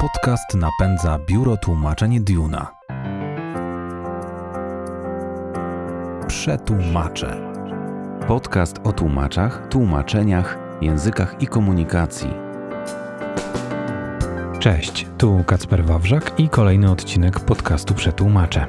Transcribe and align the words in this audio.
Podcast 0.00 0.54
napędza 0.54 1.18
biuro 1.18 1.56
tłumaczeń 1.56 2.20
Duna. 2.20 2.74
Przetłumacze. 6.26 7.52
Podcast 8.28 8.76
o 8.84 8.92
tłumaczach, 8.92 9.68
tłumaczeniach, 9.68 10.58
językach 10.80 11.42
i 11.42 11.46
komunikacji. 11.46 12.30
Cześć, 14.58 15.06
tu 15.18 15.44
Kacper 15.46 15.84
Wawrzak 15.84 16.40
i 16.40 16.48
kolejny 16.48 16.90
odcinek 16.90 17.40
podcastu 17.40 17.94
Przetłumacze. 17.94 18.66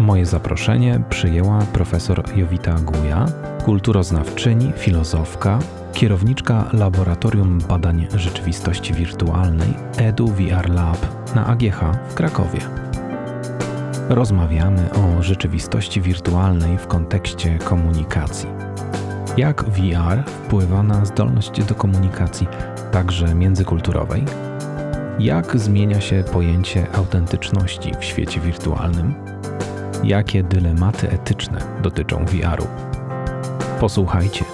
Moje 0.00 0.26
zaproszenie 0.26 1.00
przyjęła 1.08 1.58
profesor 1.58 2.22
Jowita 2.36 2.72
Guja, 2.72 3.26
kulturoznawczyni, 3.64 4.72
filozofka, 4.76 5.58
kierowniczka 5.94 6.70
Laboratorium 6.72 7.58
Badań 7.58 8.06
Rzeczywistości 8.14 8.94
Wirtualnej 8.94 9.68
EDU 9.96 10.26
VR 10.26 10.70
Lab 10.70 10.98
na 11.34 11.46
AGH 11.46 11.80
w 12.08 12.14
Krakowie. 12.14 12.58
Rozmawiamy 14.08 14.90
o 14.92 15.22
rzeczywistości 15.22 16.00
wirtualnej 16.00 16.78
w 16.78 16.86
kontekście 16.86 17.58
komunikacji. 17.58 18.48
Jak 19.36 19.64
VR 19.64 20.24
wpływa 20.26 20.82
na 20.82 21.04
zdolność 21.04 21.64
do 21.64 21.74
komunikacji, 21.74 22.46
także 22.92 23.34
międzykulturowej? 23.34 24.24
Jak 25.18 25.56
zmienia 25.58 26.00
się 26.00 26.24
pojęcie 26.32 26.86
autentyczności 26.94 27.92
w 28.00 28.04
świecie 28.04 28.40
wirtualnym? 28.40 29.14
Jakie 30.04 30.42
dylematy 30.42 31.10
etyczne 31.10 31.58
dotyczą 31.82 32.24
VR-u? 32.24 32.66
Posłuchajcie. 33.80 34.53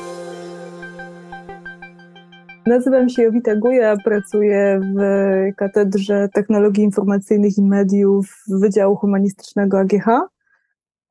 Nazywam 2.66 3.08
się 3.08 3.22
Jowita 3.22 3.56
Guja, 3.56 3.96
pracuję 4.04 4.80
w 4.96 5.00
Katedrze 5.56 6.28
Technologii 6.34 6.84
Informacyjnych 6.84 7.58
i 7.58 7.62
Mediów 7.62 8.42
Wydziału 8.48 8.96
Humanistycznego 8.96 9.78
AGH. 9.78 10.06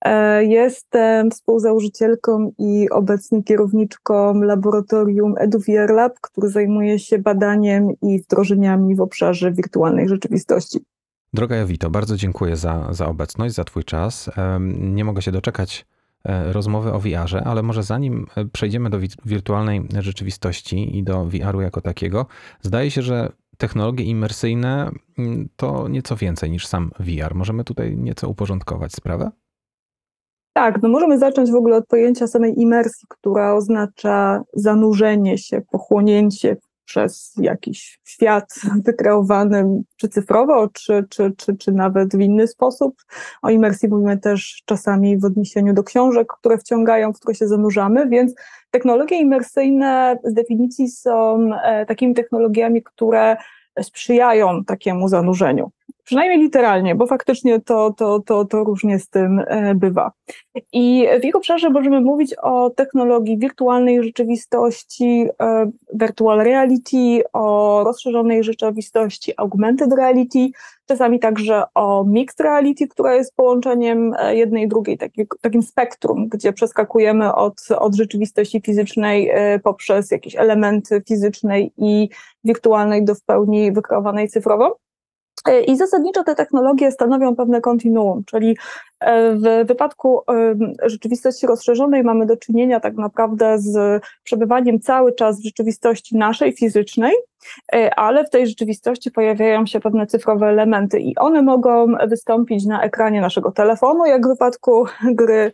E, 0.06 0.46
jestem 0.46 1.32
współzałożycielką 1.32 2.52
i 2.58 2.90
obecnie 2.90 3.44
kierowniczką 3.44 4.42
laboratorium 4.42 5.36
EduVR 5.38 5.90
Lab, 5.90 6.20
który 6.22 6.50
zajmuje 6.50 7.00
się 7.00 7.20
badaniem 7.20 7.90
i 8.02 8.20
wdrożeniami 8.22 8.96
w 8.96 9.02
obszarze 9.02 9.52
wirtualnej 9.52 10.08
rzeczywistości. 10.08 10.80
Droga 11.34 11.56
Jowito, 11.56 11.90
bardzo 11.90 12.16
dziękuję 12.16 12.56
za, 12.56 12.88
za 12.92 13.08
obecność, 13.08 13.56
za 13.56 13.64
Twój 13.64 13.84
czas. 13.84 14.30
Nie 14.80 15.06
mogę 15.06 15.22
się 15.22 15.32
doczekać 15.32 15.86
rozmowy 16.26 16.94
o 16.94 17.00
VR-ze, 17.00 17.44
ale 17.44 17.64
może 17.64 17.84
zanim 17.84 18.26
e, 18.36 18.46
przejdziemy 18.46 18.90
do 18.90 19.00
wirtualnej 19.26 19.88
rzeczywistości 20.00 20.98
i 20.98 21.04
do 21.04 21.26
VR-u 21.26 21.62
jako 21.62 21.82
takiego, 21.82 22.26
zdaje 22.62 22.92
się, 22.92 23.02
że 23.02 23.32
technologie 23.58 24.06
imersyjne 24.06 24.92
mm, 25.18 25.50
to 25.56 25.88
nieco 25.88 26.16
więcej 26.16 26.52
niż 26.52 26.68
sam 26.68 26.92
VR. 27.00 27.36
Możemy 27.36 27.64
tutaj 27.64 27.98
nieco 27.98 28.30
uporządkować 28.30 28.94
sprawę? 28.94 29.32
Tak, 30.54 30.82
no 30.82 30.90
możemy 30.90 31.20
zacząć 31.20 31.52
w 31.52 31.56
ogóle 31.56 31.78
od 31.78 31.88
pojęcia 31.88 32.28
samej 32.28 32.62
imersji, 32.62 33.08
która 33.10 33.54
oznacza 33.54 34.44
zanurzenie 34.54 35.38
się, 35.38 35.62
pochłonięcie 35.72 36.58
przez 36.90 37.34
jakiś 37.38 38.00
świat 38.04 38.54
wykreowany 38.86 39.82
czy 39.98 40.10
cyfrowo, 40.10 40.70
czy, 40.74 41.06
czy, 41.10 41.32
czy, 41.38 41.58
czy 41.58 41.72
nawet 41.72 42.16
w 42.16 42.20
inny 42.20 42.48
sposób. 42.48 42.96
O 43.42 43.50
imersji 43.50 43.90
mówimy 43.90 44.18
też 44.18 44.62
czasami 44.66 45.20
w 45.20 45.26
odniesieniu 45.26 45.74
do 45.74 45.84
książek, 45.84 46.28
które 46.40 46.58
wciągają, 46.58 47.14
w 47.14 47.20
które 47.20 47.36
się 47.36 47.48
zanurzamy, 47.48 48.10
więc 48.10 48.36
technologie 48.72 49.18
imersyjne 49.18 50.18
z 50.24 50.34
definicji 50.34 50.90
są 50.90 51.50
e, 51.64 51.86
takimi 51.86 52.14
technologiami, 52.14 52.84
które 52.84 53.38
sprzyjają 53.82 54.64
takiemu 54.64 55.08
zanurzeniu. 55.08 55.72
Przynajmniej 56.10 56.40
literalnie, 56.40 56.96
bo 56.96 57.08
faktycznie 57.08 57.62
to, 57.62 57.94
to, 57.98 58.20
to, 58.20 58.46
to 58.46 58.64
różnie 58.64 59.00
z 59.00 59.10
tym 59.10 59.40
e, 59.48 59.76
bywa. 59.76 60.12
I 60.74 61.08
w 61.22 61.26
ich 61.26 61.36
obszarze 61.36 61.70
możemy 61.70 62.02
mówić 62.02 62.36
o 62.42 62.70
technologii 62.70 63.38
wirtualnej 63.38 64.04
rzeczywistości, 64.04 65.28
e, 65.42 65.72
virtual 65.94 66.40
reality, 66.40 67.24
o 67.34 67.84
rozszerzonej 67.86 68.44
rzeczywistości, 68.44 69.34
augmented 69.38 69.94
reality, 69.94 70.50
czasami 70.86 71.20
także 71.20 71.64
o 71.76 72.04
mixed 72.08 72.40
reality, 72.40 72.88
która 72.88 73.16
jest 73.16 73.36
połączeniem 73.36 74.14
e, 74.20 74.36
jednej 74.36 74.64
i 74.64 74.68
drugiej, 74.68 74.98
taki, 74.98 75.28
takim 75.42 75.62
spektrum, 75.64 76.28
gdzie 76.28 76.54
przeskakujemy 76.54 77.36
od, 77.36 77.62
od 77.80 77.96
rzeczywistości 77.96 78.62
fizycznej 78.62 79.32
poprzez 79.64 80.12
jakieś 80.12 80.36
elementy 80.36 81.04
fizycznej 81.08 81.74
i 81.78 82.10
wirtualnej 82.44 83.06
do 83.06 83.16
w 83.16 83.22
pełni 83.22 83.72
wykreowanej 83.72 84.30
cyfrowo. 84.30 84.78
E, 85.48 85.62
I 85.62 85.78
zasadniczo 85.78 86.24
te 86.24 86.36
technologie 86.36 86.92
stanowią 86.92 87.36
pewne 87.36 87.62
kontinuum, 87.62 88.24
czyli 88.26 88.58
e, 89.00 89.36
w 89.36 89.68
wypadku 89.68 90.22
rzeczywistości 90.84 91.48
rozszerzonej 91.48 92.04
mamy 92.04 92.26
do 92.26 92.38
czynienia 92.38 92.80
tak 92.80 92.96
naprawdę 92.96 93.60
z 93.60 94.04
przebywaniem 94.24 94.80
cały 94.80 95.14
czas 95.14 95.42
w 95.42 95.44
rzeczywistości 95.44 96.18
naszej 96.18 96.54
fizycznej, 96.54 97.14
e, 97.74 97.96
ale 97.96 98.26
w 98.26 98.30
tej 98.30 98.48
rzeczywistości 98.48 99.12
pojawiają 99.12 99.66
się 99.66 99.80
pewne 99.80 100.08
cyfrowe 100.08 100.48
elementy 100.48 101.00
i 101.00 101.16
one 101.16 101.42
mogą 101.42 101.88
wystąpić 102.08 102.66
na 102.66 102.84
ekranie 102.84 103.22
naszego 103.22 103.52
telefonu, 103.52 104.06
jak 104.06 104.26
w 104.26 104.30
wypadku 104.30 104.86
gry 105.04 105.52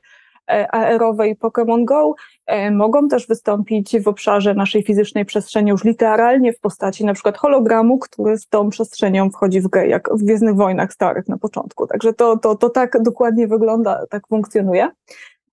AR-owej 0.48 1.36
Pokémon 1.36 1.86
Go 1.86 2.14
e, 2.46 2.72
mogą 2.72 3.08
też 3.08 3.28
wystąpić 3.28 4.00
w 4.02 4.08
obszarze 4.08 4.54
naszej 4.54 4.84
fizycznej 4.84 5.26
przestrzeni 5.26 5.70
już 5.70 5.84
literalnie 5.84 6.54
w 6.54 6.60
postaci 6.60 7.06
na 7.06 7.14
przykład 7.14 7.38
hologramu, 7.38 8.00
który 8.00 8.38
z 8.38 8.48
tą 8.48 8.70
przestrzenią 8.70 9.30
wchodzi 9.30 9.62
w 9.62 9.68
grę, 9.68 9.88
jak 9.88 10.10
w 10.14 10.24
Gwiezdnych 10.24 10.56
Wojnach 10.56 10.94
starych 10.94 11.28
na 11.28 11.38
początku. 11.38 11.88
Także 11.88 12.14
to, 12.14 12.38
to, 12.38 12.56
to 12.56 12.70
tak 12.70 13.02
dokładnie 13.02 13.48
wygląda, 13.48 14.06
tak 14.10 14.28
funkcjonuje. 14.28 14.90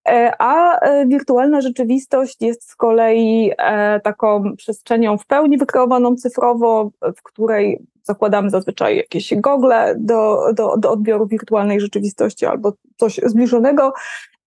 E, 0.09 0.33
a 0.39 0.79
e, 0.79 1.07
wirtualna 1.07 1.61
rzeczywistość 1.61 2.37
jest 2.41 2.71
z 2.71 2.77
kolei 2.77 3.53
taką 4.05 4.57
przestrzenią 4.57 5.19
w 5.19 5.27
pełni 5.27 5.59
wykreowaną 5.59 6.17
cyfrowo, 6.17 6.91
w 7.17 7.23
której 7.23 7.87
zakładamy 8.03 8.51
zazwyczaj 8.51 8.97
jakieś 8.97 9.35
gogle 9.35 9.95
do, 9.99 10.39
do, 10.55 10.77
do 10.77 10.91
odbioru 10.91 11.27
wirtualnej 11.27 11.81
rzeczywistości 11.81 12.47
albo 12.47 12.73
coś 12.97 13.21
zbliżonego 13.25 13.93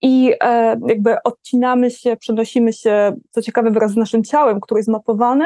i 0.02 0.34
e, 0.42 0.80
jakby 0.88 1.24
odcinamy 1.24 1.92
się, 1.92 2.18
przenosimy 2.18 2.74
się, 2.74 3.16
co 3.32 3.42
ciekawe, 3.42 3.72
wraz 3.72 3.92
z 3.92 3.96
naszym 3.96 4.24
ciałem, 4.24 4.60
które 4.60 4.80
jest 4.80 4.90
mapowane, 4.90 5.46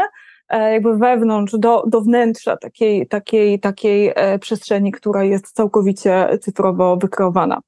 jakby 0.57 0.97
wewnątrz, 0.97 1.53
do, 1.57 1.83
do 1.87 2.01
wnętrza 2.01 2.57
takiej, 2.57 3.07
takiej, 3.07 3.59
takiej 3.59 4.11
e, 4.15 4.39
przestrzeni, 4.39 4.91
która 4.91 5.23
jest 5.23 5.51
całkowicie 5.51 6.37
cyfrowo 6.41 6.97
wykreowana. 6.97 7.59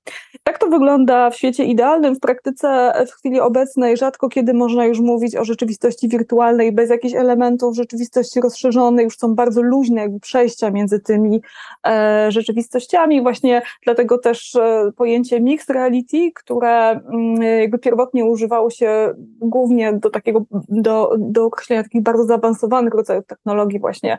Tak 0.43 0.57
to 0.57 0.67
wygląda 0.67 1.29
w 1.29 1.35
świecie 1.35 1.63
idealnym. 1.63 2.15
W 2.15 2.19
praktyce 2.19 2.93
w 3.07 3.11
chwili 3.11 3.39
obecnej 3.39 3.97
rzadko 3.97 4.29
kiedy 4.29 4.53
można 4.53 4.85
już 4.85 4.99
mówić 4.99 5.35
o 5.35 5.45
rzeczywistości 5.45 6.09
wirtualnej 6.09 6.71
bez 6.71 6.89
jakichś 6.89 7.15
elementów 7.15 7.75
rzeczywistości 7.75 8.41
rozszerzonej. 8.41 9.05
Już 9.05 9.17
są 9.17 9.35
bardzo 9.35 9.61
luźne 9.61 10.01
jakby 10.01 10.19
przejścia 10.19 10.71
między 10.71 10.99
tymi 10.99 11.41
e, 11.87 12.31
rzeczywistościami. 12.31 13.21
Właśnie 13.21 13.61
dlatego 13.83 14.17
też 14.17 14.55
e, 14.55 14.91
pojęcie 14.95 15.41
mixed 15.41 15.69
reality, 15.69 16.31
które 16.35 16.89
mm, 16.89 17.41
jakby 17.41 17.77
pierwotnie 17.77 18.25
używało 18.25 18.69
się 18.69 19.13
głównie 19.39 19.93
do 19.93 20.09
takiego, 20.09 20.41
do, 20.69 21.15
do 21.17 21.45
określenia 21.45 21.83
takich 21.83 22.01
bardzo 22.01 22.25
zaawansowanych 22.25 22.70
rodzajów 22.71 23.25
technologii 23.25 23.79
właśnie 23.79 24.17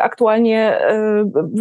aktualnie 0.00 0.80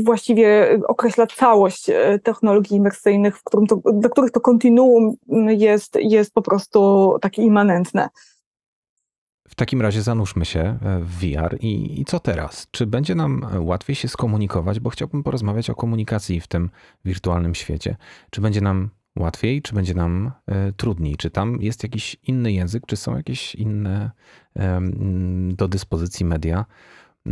właściwie 0.03 0.79
określa 0.87 1.27
całość 1.27 1.89
e, 1.89 2.19
technologii 2.19 2.77
imersyjnych, 2.77 3.37
w 3.37 3.43
którym 3.43 3.67
to, 3.67 3.81
do 3.93 4.09
których 4.09 4.31
to 4.31 4.41
kontinuum 4.41 5.15
jest, 5.47 5.97
jest 6.01 6.33
po 6.33 6.41
prostu 6.41 7.13
takie 7.21 7.41
immanentne. 7.41 8.09
W 9.47 9.55
takim 9.55 9.81
razie 9.81 10.01
zanurzmy 10.01 10.45
się 10.45 10.59
e, 10.59 10.77
w 10.99 11.19
VR 11.19 11.57
i, 11.61 12.01
i, 12.01 12.05
co 12.05 12.19
teraz? 12.19 12.67
Czy 12.71 12.85
będzie 12.85 13.15
nam 13.15 13.45
łatwiej 13.59 13.95
się 13.95 14.07
skomunikować? 14.07 14.79
Bo 14.79 14.89
chciałbym 14.89 15.23
porozmawiać 15.23 15.69
o 15.69 15.75
komunikacji 15.75 16.41
w 16.41 16.47
tym 16.47 16.69
wirtualnym 17.05 17.55
świecie. 17.55 17.95
Czy 18.29 18.41
będzie 18.41 18.61
nam 18.61 18.89
łatwiej, 19.19 19.61
czy 19.61 19.75
będzie 19.75 19.93
nam 19.93 20.31
e, 20.47 20.71
trudniej? 20.71 21.15
Czy 21.15 21.29
tam 21.29 21.61
jest 21.61 21.83
jakiś 21.83 22.17
inny 22.23 22.51
język, 22.51 22.83
czy 22.85 22.95
są 22.95 23.17
jakieś 23.17 23.55
inne 23.55 24.11
do 25.57 25.67
dyspozycji 25.67 26.25
media, 26.25 26.65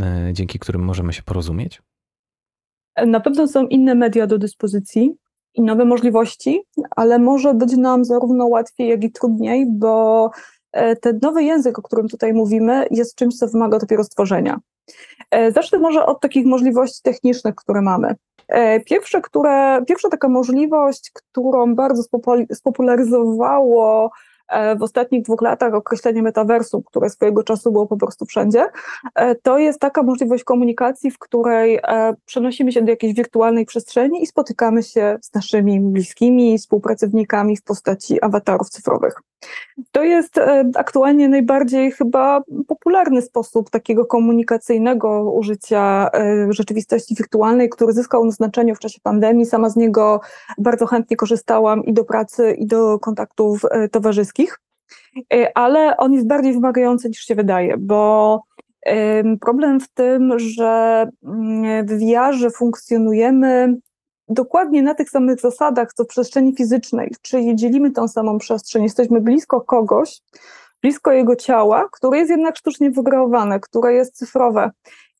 E, 0.02 0.32
dzięki 0.32 0.58
którym 0.58 0.82
możemy 0.82 1.12
się 1.12 1.22
porozumieć? 1.22 1.82
Na 3.06 3.20
pewno 3.20 3.48
są 3.48 3.66
inne 3.66 3.94
media 3.94 4.26
do 4.26 4.38
dyspozycji 4.38 5.14
i 5.54 5.62
nowe 5.62 5.84
możliwości, 5.84 6.62
ale 6.90 7.18
może 7.18 7.54
być 7.54 7.76
nam 7.76 8.04
zarówno 8.04 8.46
łatwiej, 8.46 8.88
jak 8.88 9.04
i 9.04 9.12
trudniej, 9.12 9.66
bo 9.70 10.30
ten 11.00 11.18
nowy 11.22 11.44
język, 11.44 11.78
o 11.78 11.82
którym 11.82 12.08
tutaj 12.08 12.32
mówimy, 12.32 12.86
jest 12.90 13.14
czymś, 13.14 13.38
co 13.38 13.48
wymaga 13.48 13.78
dopiero 13.78 14.04
stworzenia. 14.04 14.60
E, 15.30 15.52
zacznę 15.52 15.78
może 15.78 16.06
od 16.06 16.20
takich 16.20 16.46
możliwości 16.46 17.02
technicznych, 17.02 17.54
które 17.54 17.82
mamy. 17.82 18.14
Pierwsze, 18.86 19.20
które, 19.20 19.82
pierwsza 19.88 20.08
taka 20.08 20.28
możliwość, 20.28 21.10
którą 21.14 21.74
bardzo 21.74 22.02
spopularyzowało 22.52 24.10
w 24.78 24.82
ostatnich 24.82 25.22
dwóch 25.22 25.42
latach 25.42 25.74
określenie 25.74 26.22
metaversum, 26.22 26.82
które 26.86 27.10
swojego 27.10 27.42
czasu 27.42 27.72
było 27.72 27.86
po 27.86 27.96
prostu 27.96 28.26
wszędzie, 28.26 28.64
to 29.42 29.58
jest 29.58 29.80
taka 29.80 30.02
możliwość 30.02 30.44
komunikacji, 30.44 31.10
w 31.10 31.18
której 31.18 31.80
przenosimy 32.26 32.72
się 32.72 32.82
do 32.82 32.90
jakiejś 32.90 33.14
wirtualnej 33.14 33.66
przestrzeni 33.66 34.22
i 34.22 34.26
spotykamy 34.26 34.82
się 34.82 35.18
z 35.22 35.34
naszymi 35.34 35.80
bliskimi, 35.80 36.58
współpracownikami 36.58 37.56
w 37.56 37.62
postaci 37.62 38.22
awatarów 38.22 38.68
cyfrowych. 38.68 39.14
To 39.92 40.02
jest 40.02 40.40
aktualnie 40.76 41.28
najbardziej 41.28 41.92
chyba 41.92 42.42
popularny 42.68 43.22
sposób 43.22 43.70
takiego 43.70 44.06
komunikacyjnego 44.06 45.32
użycia 45.32 46.10
rzeczywistości 46.48 47.14
wirtualnej, 47.14 47.68
który 47.68 47.92
zyskał 47.92 48.24
na 48.24 48.30
znaczeniu 48.30 48.74
w 48.74 48.78
czasie 48.78 48.98
pandemii. 49.02 49.46
Sama 49.46 49.70
z 49.70 49.76
niego 49.76 50.20
bardzo 50.58 50.86
chętnie 50.86 51.16
korzystałam 51.16 51.84
i 51.84 51.92
do 51.92 52.04
pracy, 52.04 52.54
i 52.58 52.66
do 52.66 52.98
kontaktów 52.98 53.64
e, 53.70 53.88
towarzyskich, 53.88 54.33
e, 55.34 55.58
ale 55.58 55.96
on 55.96 56.12
jest 56.12 56.26
bardziej 56.26 56.52
wymagający 56.52 57.08
niż 57.08 57.18
się 57.18 57.34
wydaje, 57.34 57.76
bo 57.76 58.40
problem 59.40 59.80
w 59.80 59.88
tym, 59.88 60.38
że 60.38 61.06
mm, 61.24 61.86
w 61.86 61.90
VR 61.90 62.52
funkcjonujemy 62.52 63.76
dokładnie 64.28 64.82
na 64.82 64.94
tych 64.94 65.10
samych 65.10 65.40
zasadach, 65.40 65.92
co 65.92 66.04
w 66.04 66.06
przestrzeni 66.06 66.56
fizycznej, 66.56 67.14
czyli 67.22 67.56
dzielimy 67.56 67.90
tą 67.90 68.08
samą 68.08 68.38
przestrzeń, 68.38 68.82
jesteśmy 68.82 69.20
blisko 69.20 69.60
kogoś, 69.60 70.20
blisko 70.82 71.12
jego 71.12 71.36
ciała, 71.36 71.88
które 71.92 72.18
jest 72.18 72.30
jednak 72.30 72.56
sztucznie 72.56 72.90
wygreowane, 72.90 73.60
które 73.60 73.94
jest 73.94 74.16
cyfrowe. 74.16 74.70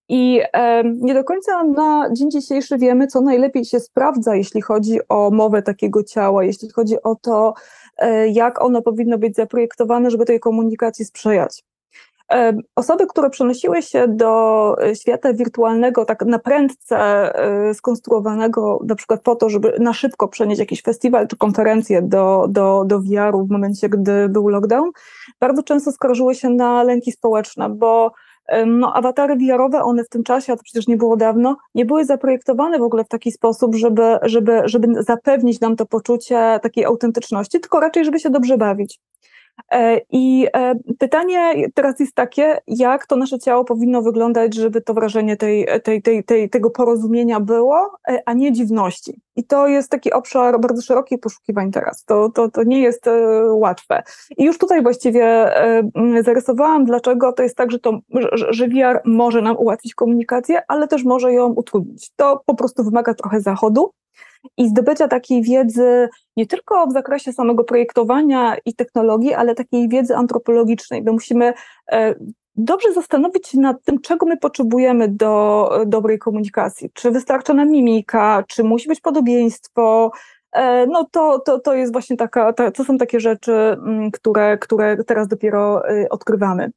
I 0.09 0.41
nie 0.85 1.15
do 1.15 1.25
końca 1.25 1.65
na 1.65 2.09
dzień 2.13 2.31
dzisiejszy 2.31 2.79
wiemy, 2.79 3.07
co 3.07 3.21
najlepiej 3.21 3.65
się 3.65 3.81
sprawdza, 3.81 4.37
jeśli 4.37 4.63
chodzi 4.63 4.99
o 5.09 5.31
mowę 5.31 5.63
takiego 5.63 6.03
ciała, 6.03 6.45
jeśli 6.45 6.71
chodzi 6.71 7.03
o 7.03 7.15
to, 7.15 7.55
jak 8.33 8.63
ono 8.63 8.83
powinno 8.83 9.19
być 9.19 9.37
zaprojektowane, 9.37 10.11
żeby 10.11 10.25
tej 10.25 10.41
komunikacji 10.41 11.05
sprzyjać. 11.05 11.65
E, 12.33 12.57
osoby, 12.77 13.07
które 13.07 13.31
przenosiły 13.31 13.83
się 13.83 14.09
do 14.09 14.77
świata 14.95 15.33
wirtualnego, 15.33 16.05
tak 16.05 16.25
na 16.27 16.39
prędce 16.39 16.97
e, 16.97 17.75
skonstruowanego, 17.75 18.81
na 18.87 18.95
przykład 18.95 19.23
po 19.23 19.37
to, 19.37 19.49
żeby 19.49 19.77
na 19.81 19.93
szybko 19.93 20.29
przenieść 20.29 20.61
jakiś 20.61 20.83
festiwal 20.83 21.29
czy 21.29 21.37
konferencję 21.37 22.03
do, 22.03 22.47
do, 22.49 22.85
do 22.87 23.01
VR-u 23.01 23.47
w 23.47 23.51
momencie, 23.51 23.89
gdy 23.89 24.29
był 24.29 24.49
lockdown, 24.49 24.91
bardzo 25.41 25.63
często 25.63 25.93
skarżyły 25.93 26.35
się 26.35 26.51
na 26.51 26.83
lęki 26.83 27.13
społeczne, 27.13 27.69
bo 27.69 28.13
no, 28.67 28.95
awatary 28.95 29.37
VR-owe, 29.37 29.83
one 29.83 30.05
w 30.05 30.09
tym 30.09 30.25
czasie, 30.25 30.53
a 30.53 30.57
to 30.57 30.63
przecież 30.63 30.87
nie 30.87 30.97
było 30.97 31.17
dawno, 31.17 31.57
nie 31.75 31.85
były 31.85 32.05
zaprojektowane 32.05 32.79
w 32.79 32.83
ogóle 32.83 33.05
w 33.05 33.09
taki 33.09 33.33
sposób, 33.33 33.75
żeby, 33.75 34.19
żeby, 34.23 34.63
żeby 34.65 35.03
zapewnić 35.03 35.61
nam 35.61 35.77
to 35.77 35.87
poczucie 35.87 36.59
takiej 36.63 36.85
autentyczności, 36.85 37.61
tylko 37.61 37.81
raczej, 37.81 38.05
żeby 38.05 38.21
się 38.21 38.31
dobrze 38.31 38.59
bawić. 38.59 39.01
E, 39.73 40.01
I 40.11 40.47
e, 40.57 40.75
pytanie 40.99 41.69
teraz 41.75 42.01
jest 42.01 42.15
takie, 42.15 42.59
jak 42.67 43.07
to 43.07 43.17
nasze 43.17 43.39
ciało 43.39 43.65
powinno 43.65 44.03
wyglądać, 44.03 44.55
żeby 44.55 44.81
to 44.81 44.95
wrażenie 44.95 45.37
tej, 45.37 45.67
tej, 45.85 46.03
tej, 46.03 46.25
tej, 46.25 46.51
tego 46.51 46.71
porozumienia 46.71 47.41
było, 47.41 47.99
e, 48.09 48.23
a 48.27 48.33
nie 48.33 48.53
dziwności. 48.53 49.21
I 49.37 49.45
to 49.45 49.69
jest 49.69 49.91
taki 49.91 50.13
obszar 50.13 50.61
bardzo 50.61 50.83
szerokich 50.83 51.21
poszukiwań 51.21 51.71
teraz. 51.71 52.05
To, 52.05 52.29
to, 52.29 52.49
to 52.49 52.63
nie 52.63 52.81
jest 52.81 53.05
łatwe. 53.51 54.03
I 54.37 54.45
już 54.45 54.59
tutaj 54.59 54.83
właściwie 54.83 55.51
zarysowałam, 56.25 56.85
dlaczego 56.85 57.33
to 57.33 57.43
jest 57.43 57.57
tak, 57.57 57.71
że, 57.71 57.79
to, 57.79 57.99
że, 58.33 58.53
że 58.53 58.69
VR 58.69 59.01
może 59.05 59.43
nam 59.43 59.57
ułatwić 59.57 59.95
komunikację, 59.95 60.63
ale 60.69 60.89
też 60.89 61.05
może 61.05 61.33
ją 61.33 61.53
utrudnić. 61.53 62.11
To 62.17 62.43
po 62.47 62.55
prostu 62.55 62.85
wymaga 62.85 63.15
trochę 63.15 63.41
zachodu 63.41 63.91
i 64.57 64.69
zdobycia 64.69 65.09
takiej 65.09 65.43
wiedzy 65.43 66.09
nie 66.37 66.47
tylko 66.47 66.87
w 66.87 66.93
zakresie 66.93 67.33
samego 67.33 67.65
projektowania 67.65 68.57
i 68.65 68.75
technologii, 68.75 69.35
ale 69.35 69.55
takiej 69.55 69.89
wiedzy 69.89 70.17
antropologicznej, 70.17 71.03
bo 71.03 71.13
musimy 71.13 71.53
e, 71.93 72.15
dobrze 72.57 72.93
zastanowić 72.93 73.49
się 73.49 73.59
nad 73.59 73.85
tym, 73.85 74.01
czego 74.01 74.27
my 74.27 74.37
potrzebujemy 74.37 75.09
do 75.09 75.71
dobrej 75.87 76.19
komunikacji. 76.19 76.91
Czy 76.95 77.11
wystarcza 77.11 77.55
nam 77.55 77.71
mimika, 77.71 78.45
czy 78.49 78.65
musi 78.65 78.89
być 78.89 79.01
podobieństwo, 79.01 80.13
e, 80.53 80.87
no 80.87 81.09
to, 81.11 81.39
to, 81.39 81.61
to 81.61 81.75
jest 81.75 81.93
właśnie 81.93 82.17
taka, 82.17 82.53
to 82.53 82.85
są 82.85 82.99
takie 82.99 83.21
rzeczy, 83.21 83.53
mm, 83.53 84.11
które, 84.11 84.59
które 84.59 85.05
teraz 85.05 85.29
dopiero 85.29 85.89
e, 85.89 86.09
odkrywamy. 86.09 86.71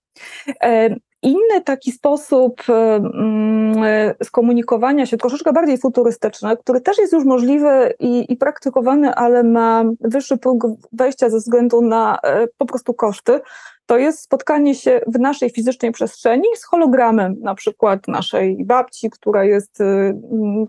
Inny 1.27 1.61
taki 1.65 1.91
sposób 1.91 2.61
e, 2.69 2.95
mm, 2.95 3.83
e, 3.83 4.15
skomunikowania 4.23 5.05
się, 5.05 5.17
troszeczkę 5.17 5.53
bardziej 5.53 5.77
futurystyczny, 5.77 6.57
który 6.57 6.81
też 6.81 6.97
jest 6.97 7.13
już 7.13 7.25
możliwy 7.25 7.93
i, 7.99 8.33
i 8.33 8.37
praktykowany, 8.37 9.15
ale 9.15 9.43
ma 9.43 9.83
wyższy 10.01 10.37
próg 10.37 10.67
wejścia 10.91 11.29
ze 11.29 11.37
względu 11.37 11.81
na 11.81 12.19
e, 12.23 12.47
po 12.57 12.65
prostu 12.65 12.93
koszty, 12.93 13.39
to 13.85 13.97
jest 13.97 14.21
spotkanie 14.21 14.75
się 14.75 15.01
w 15.07 15.19
naszej 15.19 15.49
fizycznej 15.49 15.91
przestrzeni 15.91 16.47
z 16.55 16.65
hologramem, 16.65 17.35
na 17.39 17.55
przykład 17.55 18.07
naszej 18.07 18.65
babci, 18.65 19.09
która 19.09 19.43
jest 19.43 19.79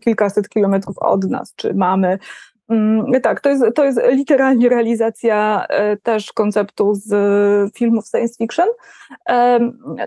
kilkaset 0.00 0.49
kilometrów 0.49 0.99
od 0.99 1.25
nas, 1.25 1.52
czy 1.56 1.75
mamy, 1.75 2.08
Mm, 2.08 2.19
tak, 3.23 3.41
to 3.41 3.49
jest, 3.49 3.65
to 3.75 3.85
jest 3.85 4.00
literalnie 4.11 4.69
realizacja 4.69 5.67
e, 5.69 5.97
też 5.97 6.32
konceptu 6.32 6.94
z 6.94 7.09
filmów 7.76 8.06
science 8.06 8.35
fiction. 8.38 8.69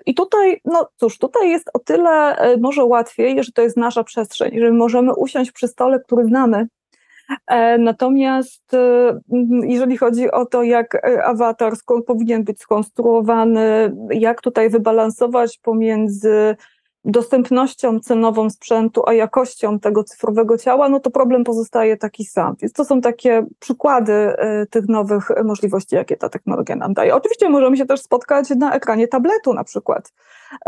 I 0.05 0.13
tutaj, 0.13 0.61
no 0.65 0.89
cóż, 0.95 1.17
tutaj 1.17 1.49
jest 1.49 1.69
o 1.73 1.79
tyle 1.79 2.35
e, 2.37 2.57
może 2.57 2.83
łatwiej, 2.83 3.43
że 3.43 3.51
to 3.51 3.61
jest 3.61 3.77
nasza 3.77 4.03
przestrzeń, 4.03 4.59
że 4.59 4.71
możemy 4.71 5.15
usiąść 5.15 5.51
przy 5.51 5.67
stole, 5.67 5.99
który 5.99 6.25
znamy. 6.25 6.67
E, 7.47 7.77
natomiast 7.77 8.71
jeżeli 9.63 9.97
chodzi 9.97 10.31
o 10.31 10.45
to, 10.45 10.63
jak 10.63 11.07
awatar 11.23 11.73
powinien 12.07 12.43
być 12.43 12.59
skonstruowany, 12.59 13.95
jak 14.09 14.41
tutaj 14.41 14.69
wybalansować 14.69 15.57
pomiędzy 15.57 16.55
dostępnością 17.05 17.99
cenową 17.99 18.49
sprzętu, 18.49 19.03
a 19.07 19.13
jakością 19.13 19.79
tego 19.79 20.03
cyfrowego 20.03 20.57
ciała, 20.57 20.89
no 20.89 20.99
to 20.99 21.11
problem 21.11 21.43
pozostaje 21.43 21.97
taki 21.97 22.25
sam. 22.25 22.55
Więc 22.61 22.73
to 22.73 22.85
są 22.85 23.01
takie 23.01 23.45
przykłady 23.59 24.13
y, 24.13 24.67
tych 24.69 24.87
nowych 24.87 25.29
możliwości, 25.43 25.95
jakie 25.95 26.17
ta 26.17 26.29
technologia 26.29 26.75
nam 26.75 26.93
daje. 26.93 27.15
Oczywiście 27.15 27.49
możemy 27.49 27.77
się 27.77 27.85
też 27.85 28.01
spotkać 28.01 28.49
na 28.49 28.73
ekranie 28.73 29.07
tabletu 29.07 29.53
na 29.53 29.63
przykład, 29.63 30.13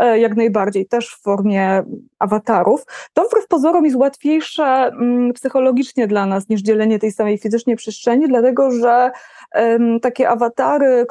y, 0.02 0.18
jak 0.18 0.36
najbardziej, 0.36 0.86
też 0.86 1.08
w 1.08 1.22
formie 1.22 1.82
awatarów. 2.18 2.86
To 3.12 3.24
wbrew 3.24 3.46
pozorom 3.46 3.84
jest 3.84 3.96
łatwiejsze 3.96 4.64
mm, 4.64 5.32
psychologicznie 5.32 6.06
dla 6.06 6.26
nas 6.26 6.48
niż 6.48 6.62
dzielenie 6.62 6.98
tej 6.98 7.12
samej 7.12 7.38
fizycznie 7.38 7.76
przestrzeni, 7.76 8.28
dlatego 8.28 8.70
że 8.70 9.10
takie 10.02 10.28
awatary 10.28 11.06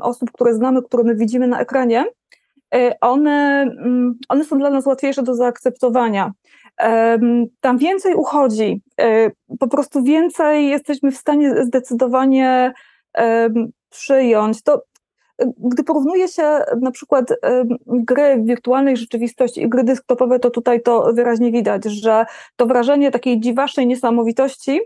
osób, 0.00 0.30
które 0.32 0.54
znamy, 0.54 0.82
które 0.82 1.04
my 1.04 1.14
widzimy 1.14 1.48
na 1.48 1.60
ekranie, 1.60 2.04
one, 3.00 3.62
mm, 3.62 4.18
one 4.28 4.44
są 4.44 4.58
dla 4.58 4.70
nas 4.70 4.86
łatwiejsze 4.86 5.22
do 5.22 5.34
zaakceptowania. 5.34 6.32
Tam 7.60 7.78
więcej 7.78 8.14
uchodzi, 8.14 8.82
y, 9.00 9.30
po 9.58 9.68
prostu 9.68 10.02
więcej 10.02 10.68
jesteśmy 10.68 11.12
w 11.12 11.16
stanie 11.16 11.64
zdecydowanie 11.64 12.72
przyjąć. 13.90 14.62
To, 14.62 14.82
gdy 15.58 15.84
porównuje 15.84 16.28
się 16.28 16.60
na 16.80 16.90
przykład 16.90 17.34
gry 17.86 18.36
w 18.36 18.46
wirtualnej 18.46 18.96
rzeczywistości 18.96 19.62
i 19.62 19.68
gry 19.68 19.84
desktopowe, 19.84 20.38
to 20.38 20.50
tutaj 20.50 20.82
to 20.82 21.12
wyraźnie 21.12 21.52
widać, 21.52 21.84
że 21.84 22.26
to 22.56 22.66
wrażenie 22.66 23.10
takiej 23.10 23.40
dziwacznej 23.40 23.86
niesamowitości 23.86 24.80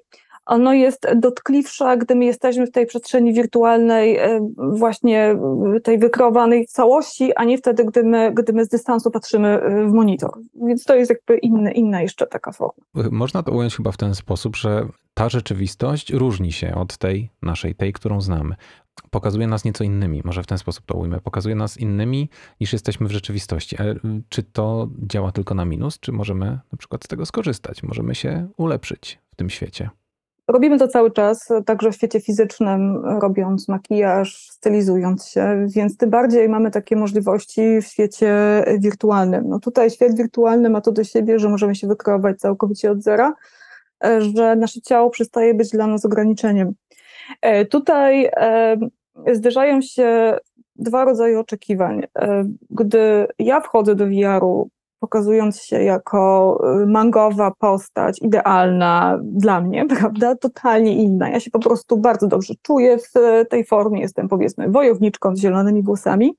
ono 0.46 0.72
jest 0.72 1.06
dotkliwsze, 1.16 1.96
gdy 1.98 2.14
my 2.14 2.24
jesteśmy 2.24 2.66
w 2.66 2.70
tej 2.70 2.86
przestrzeni 2.86 3.32
wirtualnej, 3.32 4.16
e, 4.16 4.48
właśnie 4.56 5.36
tej 5.82 5.98
wykreowanej 5.98 6.66
całości, 6.66 7.36
a 7.36 7.44
nie 7.44 7.58
wtedy, 7.58 7.84
gdy 7.84 8.04
my, 8.04 8.32
gdy 8.34 8.52
my 8.52 8.64
z 8.64 8.68
dystansu 8.68 9.10
patrzymy 9.10 9.48
e, 9.48 9.86
w 9.86 9.92
monitor. 9.92 10.38
Więc 10.54 10.84
to 10.84 10.94
jest 10.94 11.10
jakby 11.10 11.38
inny, 11.38 11.72
inna 11.72 12.02
jeszcze 12.02 12.26
taka 12.26 12.52
forma. 12.52 12.84
Można 13.10 13.42
to 13.42 13.52
ująć 13.52 13.76
chyba 13.76 13.92
w 13.92 13.96
ten 13.96 14.14
sposób, 14.14 14.56
że 14.56 14.86
ta 15.14 15.28
rzeczywistość 15.28 16.12
różni 16.12 16.52
się 16.52 16.74
od 16.74 16.96
tej 16.96 17.30
naszej, 17.42 17.74
tej, 17.74 17.92
którą 17.92 18.20
znamy. 18.20 18.54
Pokazuje 19.10 19.46
nas 19.46 19.64
nieco 19.64 19.84
innymi, 19.84 20.22
może 20.24 20.42
w 20.42 20.46
ten 20.46 20.58
sposób 20.58 20.84
to 20.86 20.94
ujmę. 20.94 21.20
Pokazuje 21.20 21.54
nas 21.54 21.76
innymi 21.78 22.28
niż 22.60 22.72
jesteśmy 22.72 23.08
w 23.08 23.12
rzeczywistości. 23.12 23.76
Ale 23.76 23.94
czy 24.28 24.42
to 24.42 24.88
działa 25.06 25.32
tylko 25.32 25.54
na 25.54 25.64
minus, 25.64 25.98
czy 26.00 26.12
możemy 26.12 26.46
na 26.46 26.78
przykład 26.78 27.04
z 27.04 27.08
tego 27.08 27.26
skorzystać? 27.26 27.82
Możemy 27.82 28.14
się 28.14 28.48
ulepszyć 28.56 29.18
w 29.30 29.36
tym 29.36 29.50
świecie? 29.50 29.90
Robimy 30.52 30.78
to 30.78 30.88
cały 30.88 31.10
czas, 31.10 31.48
także 31.66 31.90
w 31.90 31.94
świecie 31.94 32.20
fizycznym, 32.20 33.04
robiąc 33.04 33.68
makijaż, 33.68 34.48
stylizując 34.50 35.26
się, 35.26 35.66
więc 35.68 35.96
tym 35.96 36.10
bardziej 36.10 36.48
mamy 36.48 36.70
takie 36.70 36.96
możliwości 36.96 37.80
w 37.82 37.86
świecie 37.86 38.34
wirtualnym. 38.78 39.44
No 39.48 39.60
tutaj 39.60 39.90
świat 39.90 40.16
wirtualny 40.16 40.70
ma 40.70 40.80
to 40.80 40.92
do 40.92 41.04
siebie, 41.04 41.38
że 41.38 41.48
możemy 41.48 41.74
się 41.74 41.86
wykreować 41.86 42.38
całkowicie 42.38 42.90
od 42.90 43.02
zera, 43.02 43.34
że 44.18 44.56
nasze 44.56 44.80
ciało 44.80 45.10
przestaje 45.10 45.54
być 45.54 45.70
dla 45.70 45.86
nas 45.86 46.04
ograniczeniem. 46.04 46.74
E, 47.40 47.64
tutaj 47.64 48.30
e, 48.36 48.76
zderzają 49.32 49.82
się 49.82 50.38
dwa 50.76 51.04
rodzaje 51.04 51.40
oczekiwań. 51.40 52.02
E, 52.18 52.44
gdy 52.70 53.26
ja 53.38 53.60
wchodzę 53.60 53.94
do 53.94 54.06
VR-u 54.06 54.68
pokazując 55.02 55.62
się 55.62 55.82
jako 55.82 56.58
y, 56.82 56.86
mangowa 56.86 57.52
postać, 57.58 58.22
idealna 58.22 59.18
dla 59.22 59.60
mnie, 59.60 59.86
prawda, 59.98 60.36
totalnie 60.36 60.96
inna. 60.96 61.28
Ja 61.28 61.40
się 61.40 61.50
po 61.50 61.58
prostu 61.58 61.96
bardzo 61.96 62.26
dobrze 62.26 62.54
czuję 62.62 62.98
w 62.98 63.12
tej 63.48 63.64
formie, 63.64 64.00
jestem 64.00 64.28
powiedzmy 64.28 64.68
wojowniczką 64.68 65.36
z 65.36 65.40
zielonymi 65.40 65.82
włosami. 65.82 66.36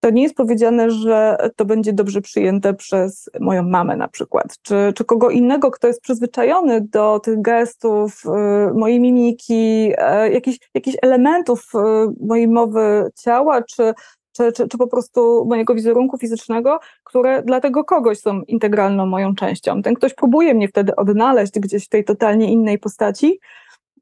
To 0.00 0.10
nie 0.10 0.22
jest 0.22 0.34
powiedziane, 0.34 0.90
że 0.90 1.36
to 1.56 1.64
będzie 1.64 1.92
dobrze 1.92 2.20
przyjęte 2.20 2.74
przez 2.74 3.30
moją 3.40 3.62
mamę 3.62 3.96
na 3.96 4.08
przykład, 4.08 4.56
czy, 4.62 4.92
czy 4.94 5.04
kogo 5.04 5.30
innego, 5.30 5.70
kto 5.70 5.86
jest 5.86 6.00
przyzwyczajony 6.00 6.80
do 6.80 7.20
tych 7.20 7.42
gestów, 7.42 8.22
y, 8.70 8.74
mojej 8.74 9.00
mimiki, 9.00 9.92
y, 9.92 10.32
jakichś, 10.32 10.58
jakichś 10.74 10.96
elementów 11.02 11.70
y, 11.74 11.78
mojej 12.26 12.48
mowy 12.48 13.10
ciała, 13.14 13.62
czy 13.62 13.94
czy, 14.38 14.52
czy, 14.52 14.68
czy 14.68 14.78
po 14.78 14.86
prostu 14.86 15.44
mojego 15.44 15.74
wizerunku 15.74 16.18
fizycznego, 16.18 16.80
które 17.04 17.42
dla 17.42 17.60
tego 17.60 17.84
kogoś 17.84 18.18
są 18.18 18.42
integralną 18.42 19.06
moją 19.06 19.34
częścią. 19.34 19.82
Ten 19.82 19.94
ktoś 19.94 20.14
próbuje 20.14 20.54
mnie 20.54 20.68
wtedy 20.68 20.96
odnaleźć 20.96 21.52
gdzieś 21.52 21.86
w 21.86 21.88
tej 21.88 22.04
totalnie 22.04 22.52
innej 22.52 22.78
postaci, 22.78 23.40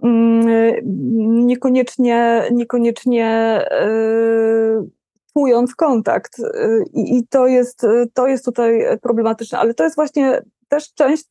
mm, 0.02 0.46
niekoniecznie, 1.46 2.42
niekoniecznie 2.52 3.60
yy, 3.80 4.90
czując 5.34 5.74
kontakt. 5.74 6.38
Yy, 6.38 6.84
I 6.94 7.26
to 7.30 7.46
jest, 7.46 7.86
to 8.14 8.26
jest 8.26 8.44
tutaj 8.44 8.98
problematyczne, 9.02 9.58
ale 9.58 9.74
to 9.74 9.84
jest 9.84 9.96
właśnie 9.96 10.42
też 10.68 10.94
część 10.94 11.24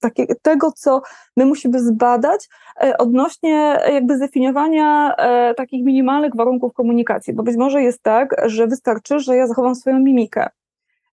takie, 0.00 0.26
tego, 0.42 0.72
co 0.72 1.02
my 1.36 1.46
musimy 1.46 1.80
zbadać 1.80 2.48
e, 2.82 2.98
odnośnie 2.98 3.78
jakby 3.92 4.16
zdefiniowania 4.16 5.16
e, 5.16 5.54
takich 5.54 5.84
minimalnych 5.84 6.36
warunków 6.36 6.72
komunikacji, 6.72 7.34
bo 7.34 7.42
być 7.42 7.56
może 7.56 7.82
jest 7.82 8.02
tak, 8.02 8.36
że 8.46 8.66
wystarczy, 8.66 9.20
że 9.20 9.36
ja 9.36 9.46
zachowam 9.46 9.74
swoją 9.74 9.98
mimikę. 9.98 10.48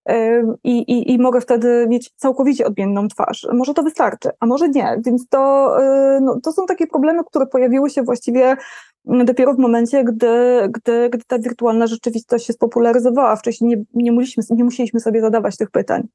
E, 0.10 0.44
I, 0.64 0.78
i, 0.78 1.14
I 1.14 1.20
mogę 1.20 1.42
wtedy 1.42 1.86
mieć 1.90 2.12
całkowicie 2.16 2.66
odmienną 2.66 3.08
twarz. 3.08 3.48
Może 3.54 3.74
to 3.74 3.84
wystarczy, 3.84 4.30
a 4.40 4.46
może 4.46 4.70
nie. 4.70 5.02
Więc 5.06 5.28
to, 5.30 5.72
no, 6.22 6.40
to 6.44 6.52
są 6.52 6.66
takie 6.66 6.88
problemy, 6.88 7.24
które 7.24 7.48
pojawiły 7.48 7.90
się 7.90 8.04
właściwie 8.04 8.58
dopiero 9.06 9.54
w 9.54 9.58
momencie, 9.58 10.04
gdy, 10.04 10.70
gdy, 10.70 11.10
gdy 11.10 11.24
ta 11.28 11.40
wirtualna 11.40 11.88
rzeczywistość 11.88 12.46
się 12.46 12.54
spopularyzowała. 12.54 13.36
Wcześniej 13.36 13.86
nie, 13.94 14.12
nie, 14.12 14.28
nie 14.50 14.64
musieliśmy 14.64 15.00
sobie 15.00 15.22
zadawać 15.22 15.58
tych 15.58 15.72
pytań. 15.72 16.08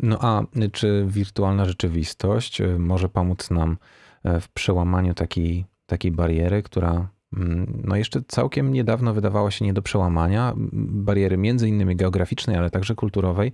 No 0.00 0.18
a 0.20 0.42
czy 0.72 1.06
wirtualna 1.08 1.64
rzeczywistość 1.64 2.60
e, 2.60 2.78
może 2.78 3.08
pomóc 3.08 3.50
nam 3.50 3.76
e, 4.24 4.40
w 4.40 4.48
przełamaniu 4.48 5.14
takiej, 5.14 5.64
takiej 5.86 6.12
bariery, 6.12 6.62
która 6.62 7.08
mm, 7.36 7.82
no 7.84 7.96
jeszcze 7.96 8.22
całkiem 8.28 8.72
niedawno 8.72 9.14
wydawała 9.14 9.50
się 9.50 9.64
nie 9.64 9.72
do 9.72 9.82
przełamania, 9.82 10.52
bariery 10.82 11.36
między 11.36 11.68
innymi 11.68 11.96
geograficznej, 11.96 12.56
ale 12.56 12.70
także 12.70 12.94
kulturowej. 12.94 13.52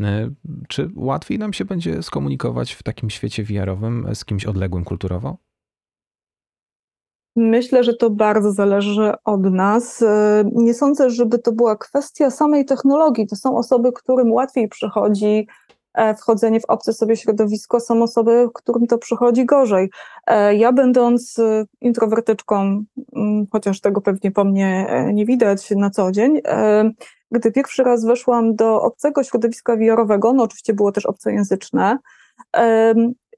E, 0.00 0.30
czy 0.68 0.90
łatwiej 0.94 1.38
nam 1.38 1.52
się 1.52 1.64
będzie 1.64 2.02
skomunikować 2.02 2.72
w 2.72 2.82
takim 2.82 3.10
świecie 3.10 3.44
VR-owym 3.44 4.06
z 4.14 4.24
kimś 4.24 4.46
odległym 4.46 4.84
kulturowo? 4.84 5.36
Myślę, 7.36 7.84
że 7.84 7.94
to 7.94 8.10
bardzo 8.10 8.52
zależy 8.52 9.12
od 9.24 9.42
nas. 9.42 10.04
Nie 10.52 10.74
sądzę, 10.74 11.10
żeby 11.10 11.38
to 11.38 11.52
była 11.52 11.76
kwestia 11.76 12.30
samej 12.30 12.64
technologii. 12.64 13.26
To 13.26 13.36
są 13.36 13.56
osoby, 13.56 13.92
którym 13.92 14.32
łatwiej 14.32 14.68
przychodzi 14.68 15.46
wchodzenie 16.18 16.60
w 16.60 16.64
obce 16.64 16.92
sobie 16.92 17.16
środowisko, 17.16 17.80
są 17.80 18.02
osoby, 18.02 18.48
którym 18.54 18.86
to 18.86 18.98
przychodzi 18.98 19.44
gorzej. 19.44 19.90
E, 20.26 20.56
ja 20.56 20.72
będąc 20.72 21.38
e, 21.38 21.64
introwertyczką, 21.80 22.84
mm, 23.16 23.46
chociaż 23.52 23.80
tego 23.80 24.00
pewnie 24.00 24.30
po 24.30 24.44
mnie 24.44 24.86
nie 25.12 25.26
widać 25.26 25.70
na 25.70 25.90
co 25.90 26.12
dzień, 26.12 26.40
gdy 27.30 27.52
pierwszy 27.52 27.82
raz 27.82 28.04
weszłam 28.04 28.56
do 28.56 28.82
obcego 28.82 29.24
środowiska 29.24 29.76
wiarowego, 29.76 30.32
no 30.32 30.42
oczywiście 30.42 30.74
było 30.74 30.92
też 30.92 31.06
obcojęzyczne, 31.06 31.98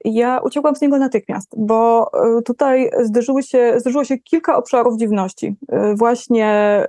ja 0.05 0.41
uciekłam 0.45 0.77
z 0.77 0.81
niego 0.81 0.99
natychmiast, 0.99 1.55
bo 1.57 2.11
tutaj 2.45 2.91
zderzyły 3.03 3.43
się, 3.43 3.75
zderzyło 3.77 4.05
się 4.05 4.19
kilka 4.19 4.57
obszarów 4.57 4.97
dziwności. 4.97 5.57
Właśnie 5.95 6.87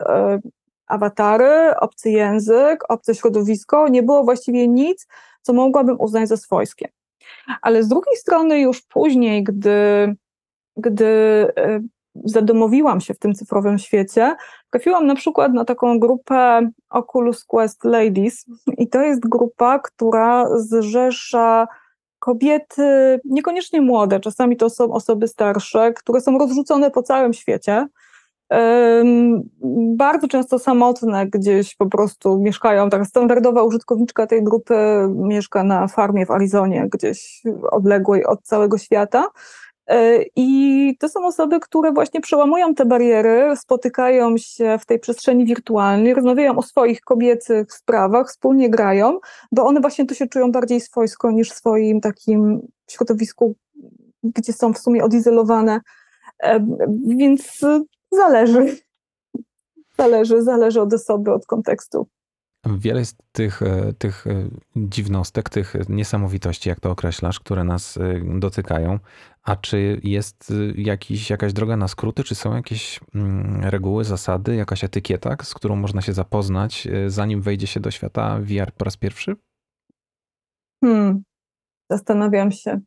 awatary, 0.88 1.76
obcy 1.80 2.12
język, 2.12 2.84
obce 2.90 3.16
środowisko, 3.16 3.88
nie 3.88 4.04
było 4.04 4.24
właściwie 4.24 4.68
nic, 4.68 5.08
co 5.42 5.54
mogłabym 5.54 6.00
uznać 6.00 6.30
za 6.30 6.38
swojskie. 6.38 6.90
Ale 7.62 7.84
z 7.84 7.88
drugiej 7.88 8.16
strony 8.16 8.60
już 8.60 8.82
później, 8.82 9.44
gdy, 9.44 10.16
gdy 10.78 11.06
e, 11.58 11.82
zadomowiłam 12.24 13.02
się 13.02 13.14
w 13.14 13.20
tym 13.20 13.34
cyfrowym 13.34 13.78
świecie, 13.78 14.36
trafiłam 14.70 15.08
na 15.08 15.16
przykład 15.16 15.54
na 15.54 15.66
taką 15.66 16.00
grupę 16.00 16.70
Oculus 16.90 17.46
Quest 17.46 17.84
Ladies 17.84 18.46
i 18.78 18.90
to 18.90 19.02
jest 19.02 19.22
grupa, 19.22 19.80
która 19.80 20.46
zrzesza 20.60 21.68
kobiety 22.20 23.20
niekoniecznie 23.26 23.82
młode, 23.82 24.20
czasami 24.20 24.58
to 24.58 24.70
są 24.70 24.94
osoby 24.94 25.28
starsze, 25.28 25.94
które 25.94 26.22
są 26.22 26.38
rozrzucone 26.38 26.92
po 26.92 27.04
całym 27.04 27.34
świecie, 27.34 27.88
bardzo 29.96 30.28
często 30.28 30.60
samotne 30.60 31.28
gdzieś 31.28 31.76
po 31.76 31.86
prostu 31.86 32.40
mieszkają. 32.40 32.90
Taka 32.90 33.06
standardowa 33.06 33.64
użytkowniczka 33.64 34.28
tej 34.28 34.44
grupy 34.44 34.76
mieszka 35.16 35.64
na 35.64 35.88
farmie 35.88 36.26
w 36.26 36.32
Arizonie, 36.32 36.88
gdzieś 36.92 37.42
odległej 37.72 38.26
od 38.26 38.44
całego 38.44 38.78
świata. 38.78 39.28
E, 39.88 40.20
I 40.36 40.98
to 41.00 41.10
są 41.10 41.26
osoby, 41.26 41.60
które 41.60 41.92
właśnie 41.92 42.22
przełamują 42.22 42.76
te 42.76 42.86
bariery, 42.86 43.54
spotykają 43.58 44.38
się 44.38 44.78
w 44.82 44.86
tej 44.86 45.00
przestrzeni 45.00 45.46
wirtualnej, 45.46 46.14
rozmawiają 46.14 46.58
o 46.58 46.62
swoich 46.62 47.02
kobiecych 47.02 47.74
sprawach, 47.74 48.28
wspólnie 48.28 48.70
grają, 48.70 49.20
bo 49.52 49.66
one 49.66 49.82
właśnie 49.82 50.06
tu 50.06 50.16
się 50.16 50.28
czują 50.28 50.52
bardziej 50.52 50.82
swojsko 50.82 51.32
niż 51.32 51.52
w 51.52 51.56
swoim 51.56 52.02
takim 52.02 52.68
środowisku, 52.90 53.56
gdzie 54.24 54.54
są 54.54 54.74
w 54.74 54.78
sumie 54.78 55.04
odizolowane. 55.04 55.80
E, 56.44 56.66
więc 57.08 57.62
Zależy. 58.12 58.78
Zależy, 59.98 60.44
zależy 60.44 60.82
od 60.82 60.94
osoby, 60.94 61.34
od 61.34 61.46
kontekstu. 61.46 62.08
Wiele 62.66 63.06
z 63.06 63.16
tych, 63.32 63.62
e, 63.62 63.94
tych 63.94 64.28
e, 64.28 64.50
dziwnostek, 64.76 65.50
tych 65.50 65.74
niesamowitości, 65.90 66.70
jak 66.70 66.80
to 66.80 66.92
określasz, 66.92 67.40
które 67.40 67.64
nas 67.64 67.98
e, 67.98 68.22
dotykają. 68.40 69.00
A 69.44 69.56
czy 69.56 70.00
jest 70.04 70.54
jakiś, 70.76 71.30
jakaś 71.30 71.54
droga 71.54 71.78
na 71.78 71.88
skróty? 71.88 72.24
Czy 72.24 72.36
są 72.36 72.56
jakieś 72.56 73.00
mm, 73.16 73.64
reguły, 73.64 74.04
zasady, 74.04 74.56
jakaś 74.56 74.84
etykieta, 74.84 75.36
z 75.44 75.54
którą 75.54 75.76
można 75.76 76.02
się 76.02 76.14
zapoznać, 76.14 76.88
zanim 77.08 77.42
wejdzie 77.42 77.68
się 77.68 77.80
do 77.80 77.92
świata 77.92 78.40
VR 78.42 78.72
po 78.78 78.86
raz 78.86 78.98
pierwszy? 78.98 79.36
Hmm, 80.84 81.24
zastanawiam 81.90 82.52
się 82.52 82.80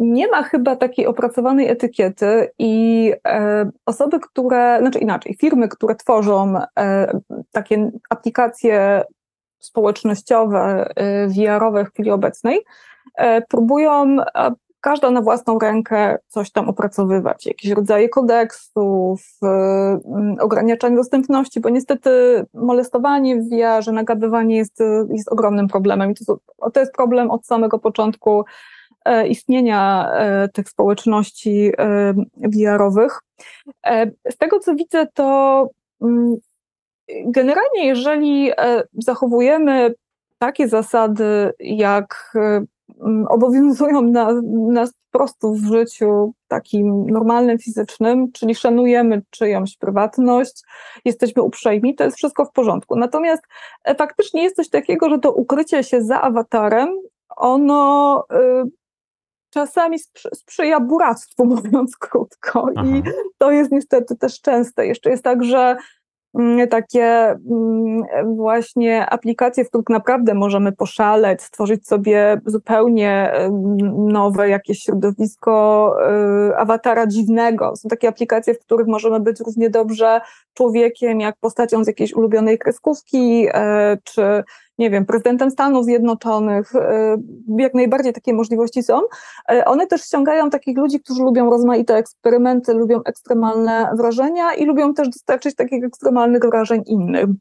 nie 0.00 0.28
ma 0.28 0.42
chyba 0.42 0.76
takiej 0.76 1.06
opracowanej 1.06 1.68
etykiety 1.68 2.50
i 2.58 3.12
e, 3.26 3.70
osoby, 3.86 4.20
które, 4.20 4.78
znaczy 4.80 4.98
inaczej, 4.98 5.36
firmy, 5.40 5.68
które 5.68 5.94
tworzą 5.94 6.54
e, 6.78 7.18
takie 7.52 7.90
aplikacje 8.10 9.02
społecznościowe, 9.58 10.90
e, 10.96 11.26
VR-owe 11.28 11.84
w 11.84 11.92
chwili 11.92 12.10
obecnej, 12.10 12.60
e, 13.14 13.42
próbują 13.42 14.16
e, 14.34 14.52
każda 14.80 15.10
na 15.10 15.22
własną 15.22 15.58
rękę 15.58 16.18
coś 16.28 16.52
tam 16.52 16.68
opracowywać, 16.68 17.46
jakieś 17.46 17.70
rodzaje 17.70 18.08
kodeksów, 18.08 19.22
ograniczanie 20.40 20.96
dostępności, 20.96 21.60
bo 21.60 21.68
niestety 21.68 22.10
molestowanie 22.54 23.36
w 23.36 23.48
VR, 23.48 23.92
nagabywanie 23.92 24.56
jest, 24.56 24.78
jest 25.10 25.32
ogromnym 25.32 25.68
problemem. 25.68 26.10
I 26.10 26.14
to, 26.14 26.38
to 26.72 26.80
jest 26.80 26.92
problem 26.92 27.30
od 27.30 27.46
samego 27.46 27.78
początku. 27.78 28.40
E, 28.40 28.44
istnienia 29.28 30.10
e, 30.12 30.48
tych 30.48 30.68
społeczności 30.68 31.72
e, 31.78 32.14
VR-owych. 32.36 33.20
Z 34.30 34.36
tego 34.38 34.58
co 34.58 34.74
widzę, 34.74 35.06
to 35.14 35.68
mm, 36.02 36.36
generalnie, 37.24 37.86
jeżeli 37.86 38.50
zachowujemy 38.92 39.94
takie 40.38 40.68
zasady, 40.68 41.52
jak 41.60 42.32
obowiązują 43.28 44.02
na, 44.02 44.28
nas 44.52 44.92
po 45.10 45.18
prostu 45.18 45.54
w 45.54 45.64
życiu 45.64 46.32
takim 46.48 47.10
normalnym, 47.10 47.58
fizycznym, 47.58 48.32
czyli 48.32 48.54
szanujemy 48.54 49.22
czyjąś 49.30 49.76
prywatność, 49.76 50.62
jesteśmy 51.04 51.42
uprzejmi, 51.42 51.94
to 51.94 52.04
jest 52.04 52.16
wszystko 52.16 52.44
w 52.44 52.52
porządku. 52.52 52.96
Natomiast 52.96 53.42
faktycznie 53.98 54.42
jest 54.42 54.56
coś 54.56 54.68
takiego, 54.68 55.10
że 55.10 55.18
to 55.18 55.32
ukrycie 55.32 55.84
się 55.84 56.02
za 56.02 56.20
awatarem, 56.20 56.88
ono 57.36 58.24
czasami 59.50 59.98
sprzyja 60.34 60.80
buractwu, 60.80 61.44
mówiąc 61.54 61.96
krótko. 61.96 62.68
Aha. 62.76 62.88
I 62.88 63.02
to 63.38 63.50
jest 63.50 63.72
niestety 63.72 64.16
też 64.16 64.40
częste. 64.40 64.86
Jeszcze 64.86 65.10
jest 65.10 65.24
tak, 65.24 65.44
że 65.44 65.76
mm, 66.34 66.68
takie 66.68 67.04
mm, 67.04 68.02
właśnie 68.36 69.06
aplikacje, 69.06 69.64
w 69.64 69.68
których 69.68 69.88
naprawdę 69.88 70.34
możemy 70.34 70.72
poszaleć, 70.72 71.42
stworzyć 71.42 71.86
sobie 71.86 72.40
zupełnie 72.46 73.32
nowe 73.96 74.48
jakieś 74.48 74.82
środowisko 74.82 75.94
y, 76.50 76.56
awatara 76.56 77.06
dziwnego. 77.06 77.76
Są 77.76 77.88
takie 77.88 78.08
aplikacje, 78.08 78.54
w 78.54 78.58
których 78.58 78.86
możemy 78.86 79.20
być 79.20 79.40
równie 79.40 79.70
dobrze 79.70 80.20
człowiekiem, 80.54 81.20
jak 81.20 81.36
postacią 81.40 81.84
z 81.84 81.86
jakiejś 81.86 82.14
ulubionej 82.14 82.58
kreskówki, 82.58 83.46
e, 83.54 83.98
czy 84.04 84.42
nie 84.80 84.90
wiem, 84.90 85.06
prezydentem 85.06 85.50
Stanów 85.50 85.84
Zjednoczonych, 85.84 86.74
e, 86.74 87.16
jak 87.58 87.74
najbardziej 87.74 88.12
takie 88.12 88.34
możliwości 88.34 88.82
są. 88.82 89.00
E, 89.50 89.64
one 89.64 89.86
też 89.86 90.02
ściągają 90.02 90.50
takich 90.50 90.78
ludzi, 90.78 91.00
którzy 91.00 91.22
lubią 91.22 91.50
rozmaite 91.50 91.96
eksperymenty, 91.96 92.74
lubią 92.74 93.00
ekstremalne 93.04 93.90
wrażenia 93.96 94.54
i 94.54 94.66
lubią 94.66 94.94
też 94.94 95.08
dostarczyć 95.08 95.54
takich 95.54 95.84
ekstremalnych 95.84 96.42
wrażeń 96.42 96.82
innym. 96.86 97.38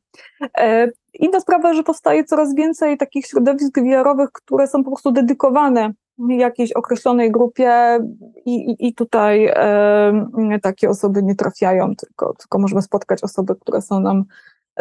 E, 0.57 0.87
inna 1.13 1.39
sprawa, 1.39 1.73
że 1.73 1.83
powstaje 1.83 2.23
coraz 2.23 2.55
więcej 2.55 2.97
takich 2.97 3.25
środowisk 3.25 3.79
VR-owych, 3.79 4.31
które 4.31 4.67
są 4.67 4.83
po 4.83 4.89
prostu 4.89 5.11
dedykowane 5.11 5.93
jakiejś 6.29 6.71
określonej 6.71 7.31
grupie 7.31 7.99
i, 8.45 8.71
i, 8.71 8.87
i 8.87 8.93
tutaj 8.93 9.45
e, 9.45 10.59
takie 10.61 10.89
osoby 10.89 11.23
nie 11.23 11.35
trafiają, 11.35 11.95
tylko, 11.95 12.33
tylko 12.33 12.59
możemy 12.59 12.81
spotkać 12.81 13.23
osoby, 13.23 13.55
które 13.55 13.81
są 13.81 13.99
nam 13.99 14.23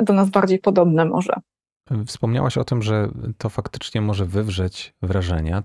do 0.02 0.12
nas 0.12 0.30
bardziej 0.30 0.58
podobne 0.58 1.04
może. 1.04 1.32
Wspomniałaś 2.06 2.58
o 2.58 2.64
tym, 2.64 2.82
że 2.82 3.08
to 3.38 3.48
faktycznie 3.48 4.00
może 4.00 4.26
wywrzeć 4.26 4.94
wrażenia. 5.02 5.62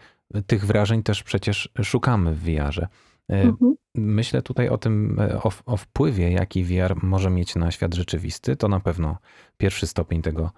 Tych 0.48 0.66
wrażeń 0.66 1.04
też 1.04 1.24
przecież 1.24 1.70
szukamy 1.84 2.34
w 2.34 2.40
VR-ze. 2.44 2.88
E, 3.30 3.42
mhm. 3.42 3.76
Myślę 3.96 4.42
tutaj 4.42 4.70
o 4.70 4.78
tym, 4.78 5.20
e, 5.20 5.44
o, 5.44 5.52
o, 5.66 5.78
wpływie, 5.78 6.32
jaki 6.32 6.64
VR 6.64 7.04
może 7.04 7.30
mieć 7.30 7.56
na 7.56 7.72
świat 7.72 7.94
rzeczywisty. 7.94 8.56
To 8.56 8.68
na 8.68 8.80
pewno 8.80 9.18
pierwszy 9.58 9.88
stopień 9.88 10.22
tego 10.22 10.52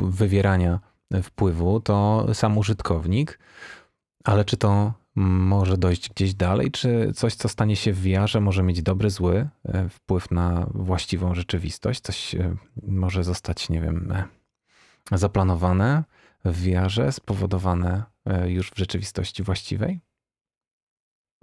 wywierania 0.00 0.80
wpływu 1.22 1.80
to 1.80 2.26
sam 2.34 2.58
użytkownik, 2.58 3.38
ale 4.24 4.44
czy 4.44 4.56
to 4.56 4.92
może 5.16 5.78
dojść 5.78 6.10
gdzieś 6.10 6.34
dalej, 6.34 6.70
czy 6.70 7.12
coś, 7.14 7.34
co 7.34 7.48
stanie 7.48 7.76
się 7.76 7.92
w 7.92 8.00
VR-ze, 8.00 8.40
może 8.40 8.62
mieć 8.62 8.82
dobry, 8.82 9.10
zły 9.10 9.48
e, 9.64 9.88
wpływ 9.88 10.30
na 10.30 10.66
właściwą 10.74 11.34
rzeczywistość? 11.34 12.00
Coś 12.00 12.36
może 12.82 13.24
zostać, 13.24 13.68
nie 13.68 13.80
wiem, 13.80 14.12
zaplanowane 15.12 16.04
w 16.44 16.62
wiarze, 16.62 17.12
spowodowane 17.12 18.02
e, 18.26 18.50
już 18.50 18.70
w 18.70 18.78
rzeczywistości 18.78 19.42
właściwej? 19.42 20.00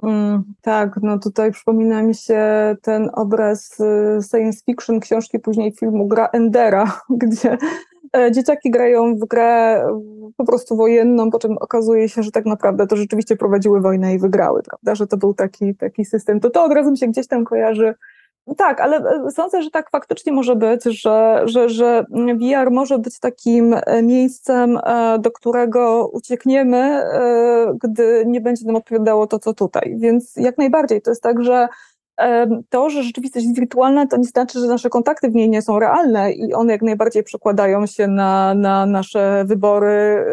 Mm, 0.03 0.43
tak, 0.61 0.99
no 1.01 1.19
tutaj 1.19 1.51
przypomina 1.51 2.03
mi 2.03 2.15
się 2.15 2.41
ten 2.81 3.09
obraz 3.13 3.79
y, 3.79 4.19
science 4.31 4.59
fiction 4.65 4.99
książki, 4.99 5.39
później 5.39 5.71
filmu 5.71 6.07
Gra 6.07 6.27
Endera, 6.27 7.01
gdzie 7.23 7.57
e, 8.17 8.31
dzieciaki 8.31 8.71
grają 8.71 9.15
w 9.15 9.27
grę 9.27 9.83
po 10.37 10.45
prostu 10.45 10.75
wojenną, 10.75 11.31
po 11.31 11.39
czym 11.39 11.57
okazuje 11.57 12.09
się, 12.09 12.23
że 12.23 12.31
tak 12.31 12.45
naprawdę 12.45 12.87
to 12.87 12.95
rzeczywiście 12.95 13.35
prowadziły 13.35 13.81
wojnę 13.81 14.13
i 14.13 14.19
wygrały, 14.19 14.63
prawda, 14.63 14.95
że 14.95 15.07
to 15.07 15.17
był 15.17 15.33
taki, 15.33 15.75
taki 15.75 16.05
system. 16.05 16.39
To 16.39 16.49
to 16.49 16.63
od 16.63 16.71
razu 16.71 16.91
mi 16.91 16.97
się 16.97 17.07
gdzieś 17.07 17.27
tam 17.27 17.45
kojarzy 17.45 17.95
tak, 18.55 18.81
ale 18.81 18.97
e, 18.97 19.31
sądzę, 19.31 19.61
że 19.61 19.71
tak 19.71 19.89
faktycznie 19.89 20.33
może 20.33 20.55
być, 20.55 20.83
że, 20.83 21.41
że, 21.45 21.69
że 21.69 22.05
VR 22.11 22.71
może 22.71 22.99
być 22.99 23.19
takim 23.19 23.75
e, 23.85 24.03
miejscem, 24.03 24.79
e, 24.83 25.19
do 25.19 25.31
którego 25.31 26.07
uciekniemy, 26.13 27.03
gdy 27.81 28.23
nie 28.27 28.41
będzie 28.41 28.65
nam 28.65 28.75
odpowiadało 28.75 29.27
to, 29.27 29.39
co 29.39 29.53
tutaj. 29.53 29.95
Więc 29.99 30.35
jak 30.35 30.57
najbardziej 30.57 31.01
to 31.01 31.11
jest 31.11 31.23
tak, 31.23 31.43
że 31.43 31.67
to, 32.69 32.89
że 32.89 33.03
rzeczywistość 33.03 33.45
jest 33.45 33.59
wirtualna, 33.59 34.07
to 34.07 34.17
nie 34.17 34.23
znaczy, 34.23 34.59
że 34.59 34.67
nasze 34.67 34.89
kontakty 34.89 35.29
w 35.29 35.35
niej 35.35 35.49
nie 35.49 35.61
są 35.61 35.79
realne 35.79 36.31
i 36.31 36.53
one 36.53 36.73
jak 36.73 36.81
najbardziej 36.81 37.23
przekładają 37.23 37.85
się 37.85 38.07
na, 38.07 38.53
na 38.53 38.85
nasze 38.85 39.43
wybory 39.47 40.25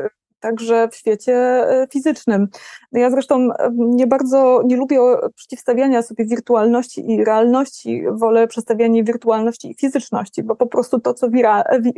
także 0.44 0.88
w 0.88 0.94
świecie 0.94 1.34
e, 1.34 1.86
fizycznym. 1.92 2.48
No 2.92 3.00
ja 3.00 3.10
zresztą 3.10 3.48
nie 3.76 4.06
bardzo 4.06 4.62
nie 4.64 4.76
lubię 4.76 4.98
przeciwstawiania 5.34 6.02
sobie 6.02 6.24
wirtualności 6.24 7.10
i 7.10 7.24
realności, 7.24 8.02
wolę 8.12 8.46
przestawianie 8.46 9.04
wirtualności 9.04 9.70
i 9.70 9.74
fizyczności, 9.74 10.42
bo 10.42 10.56
po 10.56 10.66
prostu 10.66 11.00
to, 11.00 11.14
co 11.14 11.28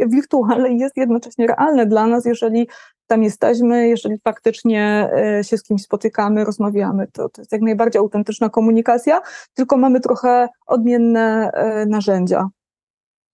wirtualne 0.06 0.72
jest 0.72 0.96
jednocześnie 0.96 1.46
realne 1.46 1.86
dla 1.86 2.06
nas, 2.06 2.24
jeżeli 2.24 2.68
tam 3.06 3.22
jesteśmy, 3.22 3.88
jeżeli 3.88 4.18
faktycznie 4.24 5.10
e, 5.38 5.44
się 5.44 5.58
z 5.58 5.62
kimś 5.62 5.82
spotykamy, 5.82 6.44
rozmawiamy, 6.44 7.06
to, 7.12 7.28
to 7.28 7.40
jest 7.40 7.52
jak 7.52 7.62
najbardziej 7.62 8.00
autentyczna 8.00 8.48
komunikacja, 8.48 9.20
tylko 9.54 9.76
mamy 9.76 10.00
trochę 10.00 10.48
odmienne 10.66 11.50
e, 11.52 11.86
narzędzia. 11.86 12.48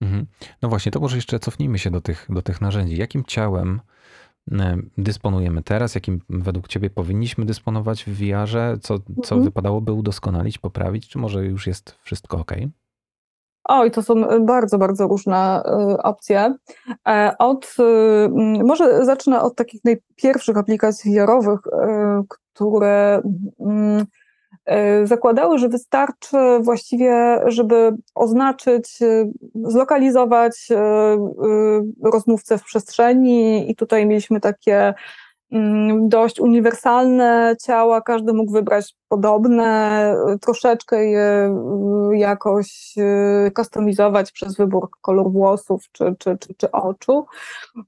Mhm. 0.00 0.26
No 0.62 0.69
właśnie, 0.69 0.92
to 0.92 1.00
może 1.00 1.16
jeszcze 1.16 1.38
cofnijmy 1.38 1.78
się 1.78 1.90
do 1.90 2.00
tych, 2.00 2.26
do 2.31 2.42
tych 2.42 2.61
narzędzi. 2.61 2.97
Jakim 2.97 3.25
ciałem 3.25 3.81
E, 3.81 4.01
dysponujemy 4.99 5.62
teraz, 5.62 5.94
jakim 5.94 6.20
według 6.28 6.68
Ciebie 6.68 6.90
powinniśmy 6.90 7.44
dysponować 7.44 8.05
w 8.05 8.09
VR-ze, 8.09 8.78
co, 8.81 8.98
co 8.98 9.35
mhm. 9.35 9.42
wypadałoby 9.42 9.92
udoskonalić, 9.92 10.59
poprawić, 10.59 11.09
czy 11.09 11.18
może 11.18 11.44
już 11.44 11.66
jest 11.66 11.98
wszystko 12.02 12.38
ok? 12.38 12.52
Oj, 13.64 13.90
to 13.90 14.02
są 14.02 14.14
bardzo, 14.46 14.78
bardzo 14.78 15.07
różne 15.09 15.62
y, 15.62 16.02
opcje. 16.02 16.55
E, 17.09 17.35
od, 17.38 17.76
może 18.64 19.05
zacznę 19.05 19.42
od 19.42 19.57
takich 19.57 19.85
najpierwszych 19.85 20.57
aplikacji 20.57 21.14
VR-owych, 21.14 21.61
które 22.26 23.22
E, 23.61 24.21
zakładały, 25.04 25.58
że 25.58 25.68
wystarczy 25.68 26.36
właściwie, 26.60 27.40
żeby 27.46 27.92
oznaczyć, 28.14 29.02
e, 29.02 29.30
zlokalizować 29.54 30.68
e, 30.70 30.76
rozmówcę 32.02 32.58
w 32.58 32.64
przestrzeni. 32.64 33.70
I 33.70 33.76
tutaj 33.76 34.06
mieliśmy 34.06 34.40
takie 34.40 34.94
dość 36.00 36.40
uniwersalne 36.40 37.56
ciała, 37.64 38.00
każdy 38.00 38.32
mógł 38.32 38.52
wybrać 38.52 38.94
podobne, 39.08 40.16
troszeczkę 40.40 41.04
je 41.04 41.56
jakoś 42.12 42.94
kustomizować 43.54 44.32
przez 44.32 44.56
wybór 44.56 44.88
kolor 45.00 45.30
włosów 45.30 45.84
czy, 45.92 46.14
czy, 46.18 46.38
czy, 46.38 46.54
czy 46.54 46.70
oczu. 46.70 47.26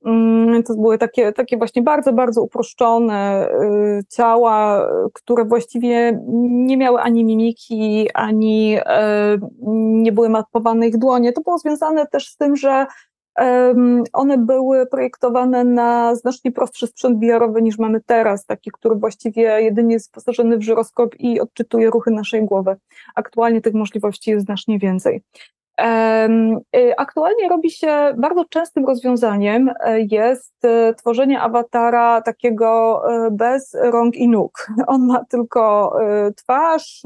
Mm, 0.05 0.62
to 0.62 0.74
były 0.74 0.98
takie, 0.98 1.33
takie 1.33 1.57
właśnie 1.57 1.83
bardzo, 1.83 2.12
bardzo 2.12 2.42
uproszczone 2.42 3.48
y, 3.48 4.05
ciała, 4.09 4.88
które 5.12 5.44
właściwie 5.44 6.20
nie 6.44 6.77
miały 6.77 7.00
ani 7.00 7.24
mimiki, 7.24 8.09
ani 8.14 8.79
nie 10.03 10.12
były 10.12 10.29
mapowane 10.29 10.88
ich 10.88 10.98
dłonie. 10.98 11.33
To 11.33 11.40
było 11.40 11.59
związane 11.59 12.07
też 12.07 12.29
z 12.29 12.37
tym, 12.37 12.57
że 12.57 12.87
one 14.12 14.38
były 14.38 14.87
projektowane 14.87 15.64
na 15.64 16.14
znacznie 16.14 16.53
prostszy 16.53 16.87
sprzęt 16.87 17.20
VR-owy 17.20 17.62
niż 17.62 17.79
mamy 17.79 18.01
teraz, 18.07 18.47
taki, 18.47 18.70
który 18.70 18.94
właściwie 18.94 19.42
jedynie 19.62 19.92
jest 19.92 20.11
wyposażony 20.11 20.59
w 20.59 20.62
żyroskop 20.62 21.14
i 21.18 21.40
odczytuje 21.40 21.90
ruchy 21.90 22.11
naszej 22.11 22.44
głowy. 22.44 22.77
Aktualnie 23.14 23.61
tych 23.61 23.75
możliwości 23.75 24.31
jest 24.31 24.47
znacznie 24.47 24.79
więcej. 24.79 25.23
Y, 25.81 26.97
aktualnie 26.97 27.49
robi 27.49 27.71
się 27.71 28.15
bardzo 28.17 28.45
częstym 28.45 28.87
rozwiązaniem 28.87 29.71
e, 29.81 30.01
jest 30.01 30.65
e, 30.65 30.95
tworzenie 30.95 31.41
awatara 31.41 32.23
takiego 32.23 33.03
e, 33.09 33.31
bez 33.31 33.77
rąk 33.83 34.17
i 34.17 34.29
nóg. 34.29 34.67
On 34.87 35.07
ma 35.07 35.25
tylko 35.25 35.65
twarz, 36.37 37.03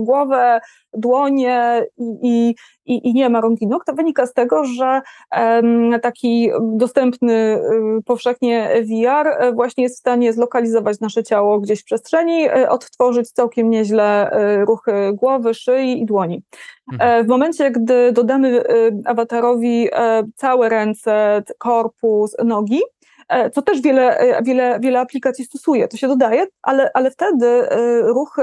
głowę, 0.00 0.60
dłonie 0.92 1.86
i, 2.22 2.54
i, 2.86 3.08
i 3.08 3.14
nie 3.14 3.28
ma 3.28 3.40
rąk 3.40 3.62
i 3.62 3.66
nóg. 3.66 3.84
To 3.84 3.92
wynika 3.92 4.26
z 4.26 4.32
tego, 4.32 4.64
że 4.64 5.00
taki 6.02 6.50
dostępny 6.62 7.60
powszechnie 8.04 8.70
VR 8.82 9.54
właśnie 9.54 9.84
jest 9.84 9.96
w 9.96 10.00
stanie 10.00 10.32
zlokalizować 10.32 11.00
nasze 11.00 11.22
ciało 11.22 11.60
gdzieś 11.60 11.80
w 11.80 11.84
przestrzeni, 11.84 12.50
odtworzyć 12.68 13.30
całkiem 13.30 13.70
nieźle 13.70 14.30
ruchy 14.66 14.92
głowy, 15.12 15.54
szyi 15.54 16.02
i 16.02 16.06
dłoni. 16.06 16.42
Mhm. 16.92 17.24
W 17.24 17.28
momencie, 17.28 17.69
gdy 17.70 18.12
dodamy 18.12 18.62
awatarowi 19.04 19.88
całe 20.36 20.68
ręce, 20.68 21.42
korpus, 21.58 22.36
nogi, 22.44 22.80
E, 23.30 23.50
co 23.50 23.62
też 23.62 23.80
wiele, 23.80 24.18
e, 24.18 24.42
wiele, 24.42 24.80
wiele 24.80 25.00
aplikacji 25.00 25.44
stosuje. 25.44 25.88
To 25.88 25.96
się 25.96 26.08
dodaje, 26.08 26.46
ale, 26.62 26.90
ale 26.94 27.10
wtedy 27.10 27.46
e, 27.46 28.00
ruchy 28.02 28.42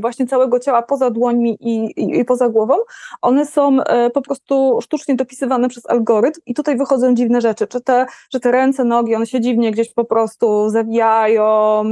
właśnie 0.00 0.26
całego 0.26 0.58
ciała 0.58 0.82
poza 0.82 1.10
dłońmi 1.10 1.56
i, 1.60 2.00
i, 2.00 2.20
i 2.20 2.24
poza 2.24 2.48
głową, 2.48 2.74
one 3.22 3.46
są 3.46 3.78
po 4.14 4.22
prostu 4.22 4.78
sztucznie 4.82 5.14
dopisywane 5.14 5.68
przez 5.68 5.90
algorytm 5.90 6.40
i 6.46 6.54
tutaj 6.54 6.76
wychodzą 6.76 7.14
dziwne 7.14 7.40
rzeczy, 7.40 7.66
czy 7.66 7.80
te, 7.80 8.06
że 8.30 8.40
te 8.40 8.52
ręce, 8.52 8.84
nogi, 8.84 9.14
one 9.14 9.26
się 9.26 9.40
dziwnie 9.40 9.70
gdzieś 9.70 9.94
po 9.94 10.04
prostu 10.04 10.68
zawijają, 10.68 11.84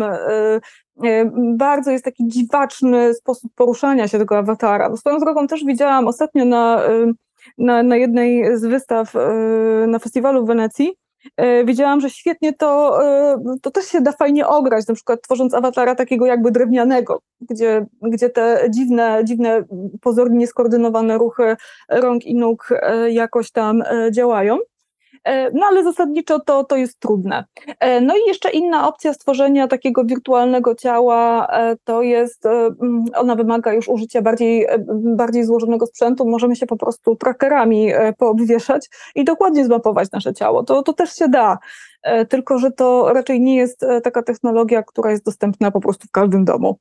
bardzo 1.57 1.91
jest 1.91 2.05
taki 2.05 2.29
dziwaczny 2.29 3.15
sposób 3.15 3.53
poruszania 3.55 4.09
się 4.09 4.19
tego 4.19 4.39
awatara. 4.39 4.97
Swoją 4.97 5.19
drogą 5.19 5.47
też 5.47 5.65
widziałam 5.65 6.09
ostatnio 6.09 6.45
na, 6.45 6.83
na, 7.59 7.83
na 7.83 7.97
jednej 7.97 8.59
z 8.59 8.65
wystaw 8.65 9.15
na 9.87 9.99
festiwalu 9.99 10.45
w 10.45 10.47
Wenecji, 10.47 10.97
Widziałam, 11.65 12.01
że 12.01 12.11
świetnie 12.11 12.53
to, 12.53 13.01
to 13.63 13.71
też 13.71 13.87
się 13.87 14.01
da 14.01 14.13
fajnie 14.13 14.47
ograć, 14.47 14.87
na 14.87 14.95
przykład 14.95 15.23
tworząc 15.23 15.55
awatara 15.55 15.95
takiego 15.95 16.27
jakby 16.27 16.51
drewnianego, 16.51 17.21
gdzie, 17.41 17.87
gdzie 18.03 18.31
te 18.31 18.67
dziwne, 18.71 19.21
dziwne, 19.25 19.65
pozornie 20.01 20.39
nieskoordynowane 20.39 21.19
ruchy 21.19 21.57
rąk 21.89 22.25
i 22.25 22.35
nóg 22.35 22.69
jakoś 23.11 23.51
tam 23.51 23.83
działają. 24.11 24.59
E, 25.25 25.51
no 25.51 25.67
ale 25.67 25.85
zasadniczo 25.85 26.41
to, 26.41 26.65
to 26.65 26.77
jest 26.77 27.01
trudne. 27.01 27.45
E, 27.81 28.01
no 28.01 28.15
i 28.17 28.29
jeszcze 28.29 28.51
inna 28.51 28.89
opcja 28.89 29.13
stworzenia 29.13 29.69
takiego 29.69 30.05
wirtualnego 30.05 30.75
ciała 30.75 31.47
e, 31.47 31.77
to 31.85 32.03
jest, 32.03 32.45
ona 33.15 33.35
wymaga 33.35 33.73
już 33.73 33.89
użycia 33.89 34.23
bardziej, 34.23 34.67
bardziej 35.17 35.45
złożonego 35.45 35.87
sprzętu, 35.87 36.29
możemy 36.29 36.57
się 36.57 36.67
po 36.67 36.77
prostu 36.77 37.17
trackerami 37.17 37.93
poobwieszać 38.19 38.89
i 39.15 39.25
dokładnie 39.25 39.65
zmapować 39.65 40.11
nasze 40.13 40.35
ciało. 40.35 40.65
To, 40.65 40.83
to 40.83 40.93
też 40.93 41.15
się 41.15 41.29
da. 41.29 41.59
E, 42.03 42.27
tylko 42.27 42.59
że 42.59 42.71
to 42.71 43.13
raczej 43.13 43.41
nie 43.41 43.57
jest 43.57 43.83
e, 43.83 44.01
taka 44.01 44.23
technologia, 44.23 44.83
która 44.83 45.11
jest 45.11 45.25
dostępna 45.25 45.71
po 45.71 45.81
prostu 45.81 46.09
w 46.09 46.11
każdym 46.11 46.45
domu. 46.45 46.79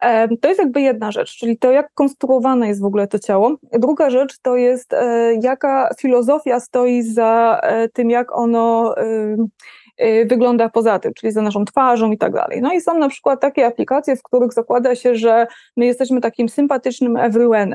E, 0.00 0.36
to 0.36 0.48
jest 0.48 0.60
jakby 0.60 0.80
jedna 0.80 1.12
rzecz, 1.12 1.36
czyli 1.36 1.58
to, 1.58 1.70
jak 1.70 1.94
konstruowane 1.94 2.68
jest 2.68 2.80
w 2.80 2.84
ogóle 2.84 3.06
to 3.06 3.18
ciało. 3.18 3.56
Druga 3.72 4.10
rzecz 4.10 4.38
to 4.42 4.56
jest, 4.56 4.94
jaka 5.40 5.90
filozofia 5.98 6.60
stoi 6.60 7.02
za 7.02 7.60
tym, 7.92 8.10
jak 8.10 8.36
ono 8.36 8.94
wygląda 10.26 10.68
poza 10.68 10.98
tym, 10.98 11.12
czyli 11.14 11.32
za 11.32 11.42
naszą 11.42 11.64
twarzą 11.64 12.12
i 12.12 12.18
tak 12.18 12.32
dalej. 12.32 12.60
No 12.62 12.72
i 12.72 12.80
są 12.80 12.98
na 12.98 13.08
przykład 13.08 13.40
takie 13.40 13.66
aplikacje, 13.66 14.16
w 14.16 14.22
których 14.22 14.52
zakłada 14.52 14.94
się, 14.94 15.14
że 15.14 15.46
my 15.76 15.86
jesteśmy 15.86 16.20
takim 16.20 16.48
sympatycznym 16.48 17.16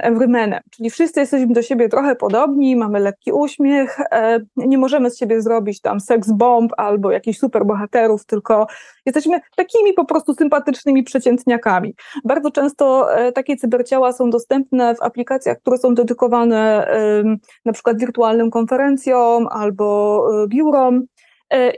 everymanem, 0.01 0.59
czyli 0.71 0.89
wszyscy 0.89 1.19
jesteśmy 1.19 1.53
do 1.53 1.61
siebie 1.61 1.89
trochę 1.89 2.15
podobni, 2.15 2.75
mamy 2.75 2.99
lekki 2.99 3.31
uśmiech, 3.31 3.99
e, 3.99 4.39
nie 4.57 4.77
możemy 4.77 5.11
z 5.11 5.17
siebie 5.17 5.41
zrobić 5.41 5.81
tam 5.81 5.99
seks 5.99 6.31
bomb 6.31 6.73
albo 6.77 7.11
jakichś 7.11 7.39
superbohaterów, 7.39 8.25
tylko 8.25 8.67
jesteśmy 9.05 9.39
takimi 9.55 9.93
po 9.93 10.05
prostu 10.05 10.33
sympatycznymi 10.33 11.03
przeciętniakami. 11.03 11.95
Bardzo 12.23 12.51
często 12.51 13.15
e, 13.15 13.31
takie 13.31 13.57
cyberciała 13.57 14.13
są 14.13 14.29
dostępne 14.29 14.95
w 14.95 15.01
aplikacjach, 15.01 15.57
które 15.57 15.77
są 15.77 15.95
dedykowane 15.95 16.87
na 17.65 17.73
przykład 17.73 17.99
wirtualnym 17.99 18.51
konferencjom 18.51 19.47
albo 19.51 20.27
e, 20.43 20.47
biurom, 20.47 21.05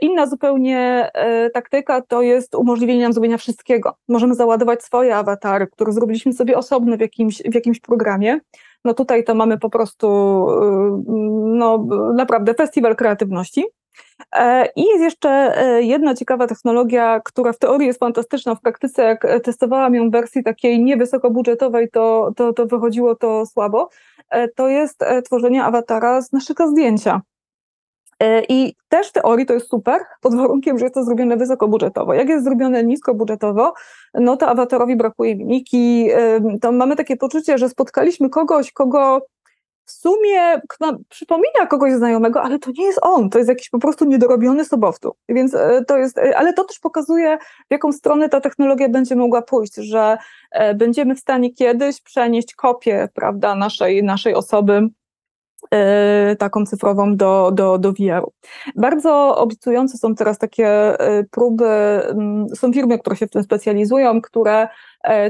inna 0.00 0.26
zupełnie 0.26 1.10
e, 1.14 1.50
taktyka 1.50 2.02
to 2.02 2.22
jest 2.22 2.54
umożliwienie 2.54 3.02
nam 3.02 3.12
zrobienia 3.12 3.38
wszystkiego. 3.38 3.94
Możemy 4.08 4.34
załadować 4.34 4.82
swoje 4.82 5.16
awatary, 5.16 5.66
które 5.66 5.92
zrobiliśmy 5.92 6.32
sobie 6.32 6.56
osobno 6.56 6.96
w 6.96 7.00
jakimś, 7.00 7.42
w 7.42 7.54
jakimś 7.54 7.80
programie. 7.80 8.40
No 8.84 8.94
tutaj 8.94 9.24
to 9.24 9.34
mamy 9.34 9.58
po 9.58 9.70
prostu 9.70 10.06
e, 10.08 11.02
no, 11.58 11.86
naprawdę 12.14 12.54
festiwal 12.54 12.96
kreatywności. 12.96 13.64
I 14.76 14.84
jest 14.84 15.00
jeszcze 15.00 15.54
jedna 15.80 16.14
ciekawa 16.14 16.46
technologia, 16.46 17.20
która 17.24 17.52
w 17.52 17.58
teorii 17.58 17.86
jest 17.86 17.98
fantastyczna, 17.98 18.54
w 18.54 18.60
praktyce 18.60 19.02
jak 19.02 19.26
testowałam 19.42 19.94
ją 19.94 20.08
w 20.08 20.12
wersji 20.12 20.42
takiej 20.42 20.84
niewysokobudżetowej, 20.84 21.90
to, 21.90 22.32
to, 22.36 22.52
to 22.52 22.66
wychodziło 22.66 23.14
to 23.14 23.46
słabo, 23.46 23.88
to 24.54 24.68
jest 24.68 25.04
tworzenie 25.24 25.64
awatara 25.64 26.22
z 26.22 26.32
naszego 26.32 26.68
zdjęcia. 26.68 27.20
E, 28.20 28.42
I 28.48 28.74
też 28.88 29.08
w 29.08 29.12
teorii 29.12 29.46
to 29.46 29.54
jest 29.54 29.68
super, 29.68 30.00
pod 30.20 30.34
warunkiem, 30.34 30.78
że 30.78 30.84
jest 30.84 30.94
to 30.94 31.04
zrobione 31.04 31.36
wysokobudżetowo. 31.36 32.14
Jak 32.14 32.28
jest 32.28 32.44
zrobione 32.44 32.84
niskobudżetowo, 32.84 33.74
no 34.14 34.36
to 34.36 34.48
awatarowi 34.48 34.96
brakuje 34.96 35.36
mimiki, 35.36 36.08
to 36.60 36.72
mamy 36.72 36.96
takie 36.96 37.16
poczucie, 37.16 37.58
że 37.58 37.68
spotkaliśmy 37.68 38.30
kogoś, 38.30 38.72
kogo 38.72 39.20
w 39.84 39.92
sumie 39.92 40.60
przypomina 41.08 41.66
kogoś 41.68 41.92
znajomego, 41.92 42.42
ale 42.42 42.58
to 42.58 42.70
nie 42.78 42.84
jest 42.84 42.98
on, 43.02 43.30
to 43.30 43.38
jest 43.38 43.48
jakiś 43.48 43.70
po 43.70 43.78
prostu 43.78 44.04
niedorobiony 44.04 44.64
sobowtór. 44.64 45.12
Więc 45.28 45.54
e, 45.54 45.84
to 45.84 45.98
jest, 45.98 46.18
e, 46.18 46.38
ale 46.38 46.52
to 46.52 46.64
też 46.64 46.78
pokazuje, 46.78 47.38
w 47.40 47.70
jaką 47.70 47.92
stronę 47.92 48.28
ta 48.28 48.40
technologia 48.40 48.88
będzie 48.88 49.16
mogła 49.16 49.42
pójść, 49.42 49.74
że 49.74 50.18
będziemy 50.74 51.14
w 51.14 51.20
stanie 51.20 51.54
kiedyś 51.54 52.00
przenieść 52.00 52.54
kopię, 52.54 53.08
prawda, 53.14 53.54
naszej, 53.54 54.02
naszej 54.02 54.34
osoby 54.34 54.82
E, 54.82 54.97
taką 56.38 56.66
cyfrową 56.66 57.16
do, 57.16 57.50
do, 57.54 57.78
do 57.78 57.92
VR-u. 57.92 58.32
Bardzo 58.76 59.36
obiecujące 59.36 59.98
są 59.98 60.14
teraz 60.14 60.38
takie 60.38 60.66
e, 61.00 61.24
próby, 61.24 61.64
mm, 61.64 62.48
są 62.48 62.72
firmy, 62.72 62.98
które 62.98 63.16
się 63.16 63.26
w 63.26 63.30
tym 63.30 63.42
specjalizują, 63.42 64.22
które 64.22 64.68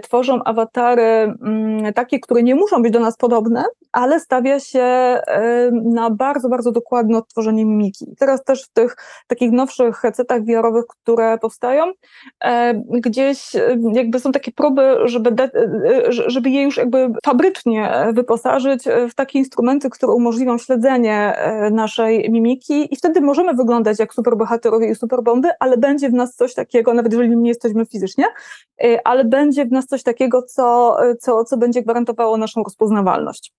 tworzą 0.03 0.45
awatary 0.45 1.03
mm, 1.03 1.93
takie, 1.93 2.21
które 2.21 2.43
nie 2.43 2.55
muszą 2.55 2.83
być 2.83 2.93
do 2.93 3.01
nas 3.01 3.17
podobne, 3.17 3.65
ale 3.93 4.21
stawia 4.21 4.61
się 4.61 4.81
e, 4.81 5.71
na 5.73 6.11
bardzo, 6.11 6.49
bardzo 6.49 6.73
dokładne 6.73 7.19
odtworzenie 7.19 7.65
mimiki. 7.65 8.07
Teraz 8.19 8.45
też 8.45 8.65
w 8.65 8.73
tych 8.73 8.97
takich 9.27 9.53
nowszych 9.53 9.97
headsetach 9.97 10.45
VR-owych, 10.45 10.85
które 10.87 11.39
powstają, 11.39 11.93
e, 12.45 12.75
gdzieś 12.89 13.53
jakby 13.93 14.21
są 14.21 14.33
takie 14.33 14.53
próby, 14.53 14.97
żeby, 15.05 15.33
de, 15.33 15.51
żeby 16.27 16.51
je 16.51 16.63
już 16.63 16.77
jakby 16.77 17.13
fabrycznie 17.25 18.07
wyposażyć 18.13 18.85
w 19.11 19.15
takie 19.15 19.39
instrumenty, 19.39 19.91
które 19.91 20.13
umożliwią 20.13 20.59
śledzenie 20.59 21.35
naszej 21.71 22.31
mimiki 22.31 22.95
i 22.95 22.97
wtedy 22.97 23.21
możemy 23.21 23.55
wyglądać 23.55 23.99
jak 23.99 24.15
superbohaterowie 24.15 24.91
i 24.91 24.95
superbomby, 24.95 25.49
ale 25.61 25.77
będzie 25.77 26.09
w 26.09 26.13
nas 26.13 26.35
coś 26.35 26.55
takiego, 26.55 26.95
nawet 26.95 27.13
jeżeli 27.13 27.37
nie 27.37 27.49
jesteśmy 27.49 27.87
fizycznie, 27.87 28.25
ale 29.05 29.25
będzie 29.25 29.58
w 29.67 29.73
nas 29.73 29.87
coś 29.87 30.03
takiego, 30.03 30.43
co, 30.43 30.97
co, 31.21 31.45
co 31.45 31.57
będzie 31.57 31.83
gwarantowało 31.83 32.37
naszą 32.37 32.63
rozpoznawalność. 32.63 33.53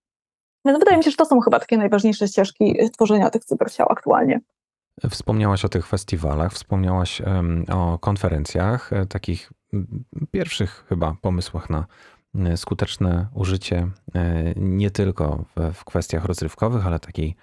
Więc 0.65 0.79
wydaje 0.79 0.97
mi 0.97 1.03
się, 1.03 1.11
że 1.11 1.17
to 1.17 1.25
są 1.25 1.39
chyba 1.39 1.59
takie 1.59 1.77
najważniejsze 1.77 2.27
ścieżki 2.27 2.77
tworzenia 2.93 3.29
tych 3.29 3.45
cyberciał 3.45 3.87
aktualnie. 3.89 4.39
Wspomniałaś 5.09 5.65
o 5.65 5.69
tych 5.69 5.87
festiwalach, 5.87 6.53
wspomniałaś 6.53 7.21
o 7.71 7.99
konferencjach, 7.99 8.93
e, 8.93 9.05
takich 9.05 9.51
pierwszych 10.31 10.85
chyba 10.89 11.15
pomysłach 11.21 11.69
na 11.69 11.85
e, 12.35 12.57
skuteczne 12.57 13.27
użycie 13.33 13.87
e, 14.15 14.53
nie 14.55 14.91
tylko 14.91 15.45
w, 15.73 15.83
kwestiach 15.85 16.25
rozrywkowych, 16.25 16.87
ale 16.87 16.99
takiej 16.99 17.35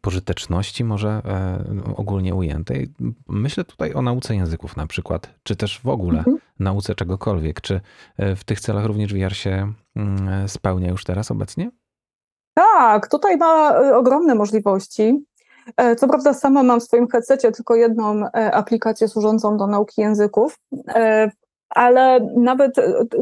pożyteczności 0.00 0.84
może 0.84 1.08
e, 1.08 1.58
ogólnie 1.96 2.34
ujętej. 2.34 2.92
Myślę 3.28 3.64
tutaj 3.64 3.94
o 3.94 4.02
nauce 4.02 4.36
języków 4.36 4.76
na 4.76 4.86
przykład, 4.86 5.28
czy 5.42 5.56
też 5.56 5.80
w 5.80 5.88
ogóle 5.88 6.18
mhm. 6.18 6.38
nauce 6.58 6.94
czegokolwiek. 6.94 7.60
Czy 7.60 7.80
e, 8.16 8.36
w 8.36 8.44
tych 8.44 8.60
celach 8.60 8.84
również 8.84 9.14
VR 9.14 9.36
się 9.36 9.72
mm, 9.96 10.48
spełnia 10.48 10.90
już 10.90 11.04
teraz 11.04 11.30
obecnie? 11.30 11.70
Tak, 12.54 13.08
tutaj 13.08 13.36
ma 13.36 13.78
ogromne 13.96 14.34
możliwości. 14.34 15.24
Co 15.98 16.08
prawda 16.08 16.34
sama 16.34 16.62
mam 16.62 16.80
w 16.80 16.82
swoim 16.82 17.08
headsetie 17.08 17.52
tylko 17.52 17.74
jedną 17.74 18.30
aplikację 18.32 19.08
służącą 19.08 19.56
do 19.56 19.66
nauki 19.66 20.00
języków 20.00 20.58
ale 21.70 22.20
nawet 22.36 22.76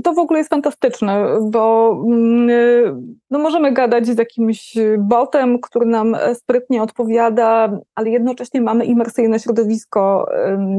to 0.04 0.12
w 0.12 0.18
ogóle 0.18 0.38
jest 0.38 0.50
fantastyczne, 0.50 1.38
bo 1.42 1.92
mm, 2.06 2.50
e, 2.50 3.16
no 3.30 3.38
możemy 3.38 3.72
gadać 3.72 4.06
z 4.06 4.18
jakimś 4.18 4.74
botem, 4.98 5.60
który 5.60 5.86
nam 5.86 6.16
sprytnie 6.34 6.82
odpowiada, 6.82 7.78
ale 7.94 8.10
jednocześnie 8.10 8.60
mamy 8.60 8.84
imersyjne 8.84 9.38
środowisko, 9.38 10.28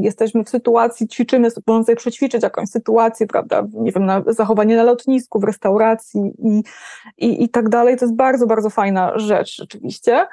jesteśmy 0.02 0.44
w 0.44 0.50
sytuacji, 0.50 1.08
ćwiczymy, 1.08 1.50
możemy 1.68 1.86
sobie 1.86 1.96
przećwiczyć 1.96 2.44
jakąś 2.44 2.70
sytuację, 2.70 3.28
prawda, 3.28 3.64
nie 3.74 3.92
wiem, 3.92 4.06
na 4.06 4.24
zachowanie 4.28 4.76
na 4.76 4.84
lotnisku, 4.84 5.40
w 5.40 5.44
restauracji 5.44 6.22
i, 6.40 6.64
i, 7.18 7.44
i 7.44 7.50
tak 7.50 7.70
dalej. 7.70 7.98
To 7.98 8.06
jest 8.06 8.16
bardzo, 8.16 8.48
bardzo 8.48 8.70
fajna 8.70 9.20
rzecz 9.20 9.56
rzeczywiście. 9.56 10.28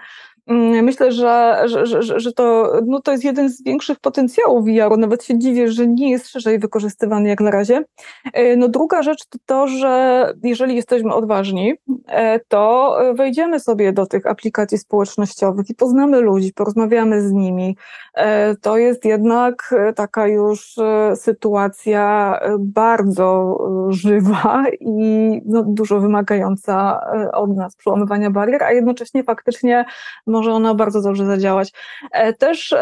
Mm, 0.47 0.85
myślę, 0.85 1.13
że, 1.13 1.63
że, 1.65 1.87
że, 1.87 2.21
że 2.21 2.33
to, 2.33 2.73
no 2.87 3.01
to 3.01 3.13
jest 3.13 3.25
jeden 3.25 3.51
z 3.51 3.63
większych 3.63 4.01
potencjałów 4.01 4.65
VR-u. 4.65 4.97
Nawet 4.97 5.25
się 5.25 5.39
dziwię, 5.39 5.69
że 5.69 5.87
nie 5.87 6.11
jest 6.11 6.29
szerzej 6.29 6.59
wykorzystywany 6.59 7.29
jak 7.29 7.41
na 7.41 7.51
razie. 7.51 7.85
E, 8.33 8.57
no 8.57 8.69
druga 8.69 9.03
rzecz 9.03 9.27
to 9.27 9.39
to, 9.47 9.67
że 9.67 10.33
jeżeli 10.43 10.77
jesteśmy 10.77 11.15
odważni, 11.15 11.75
e, 12.09 12.41
to 12.41 12.97
wejdziemy 13.15 13.61
sobie 13.61 13.93
do 13.93 14.07
tych 14.07 14.27
aplikacji 14.27 14.79
społecznościowych 14.79 15.71
i 15.71 15.75
poznamy 15.75 16.21
ludzi, 16.21 16.53
porozmawiamy 16.53 17.29
z 17.29 17.33
nimi. 17.33 17.77
E, 18.15 18.57
to 18.57 18.79
jest 18.79 19.05
jednak 19.05 19.75
taka 19.97 20.27
już 20.27 20.75
sytuacja 21.15 22.39
bardzo 22.59 23.59
żywa 23.89 24.65
i 24.81 25.41
no, 25.47 25.63
dużo 25.63 26.01
wymagająca 26.01 27.01
od 27.33 27.57
nas 27.57 27.77
przełamywania 27.77 28.31
barier, 28.31 28.63
a 28.63 28.73
jednocześnie 28.73 29.25
faktycznie 29.25 29.85
może 30.35 30.53
ona 30.53 30.75
bardzo 30.75 31.03
dobrze 31.03 31.27
zadziałać. 31.27 31.73
E, 32.13 32.33
też 32.33 32.75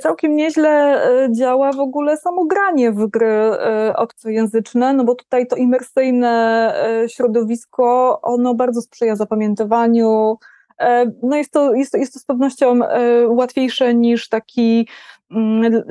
całkiem 0.00 0.36
nieźle 0.36 1.02
e, 1.04 1.32
działa 1.32 1.72
w 1.72 1.80
ogóle 1.80 2.16
samo 2.16 2.44
granie 2.44 2.92
w 2.92 3.06
gry 3.06 3.26
e, 3.26 3.96
obcojęzyczne, 3.96 4.92
no 4.92 5.04
bo 5.04 5.14
tutaj 5.14 5.46
to 5.46 5.56
imersyjne 5.56 6.36
środowisko, 7.08 8.18
ono 8.22 8.54
bardzo 8.54 8.82
sprzyja 8.82 9.16
zapamiętywaniu, 9.16 10.36
no 11.22 11.36
jest 11.36 11.52
to, 11.52 11.74
jest, 11.74 11.92
to, 11.92 11.98
jest 11.98 12.12
to 12.12 12.18
z 12.18 12.24
pewnością 12.24 12.80
łatwiejsze 13.28 13.94
niż 13.94 14.28
taki 14.28 14.88
mm, 15.30 15.82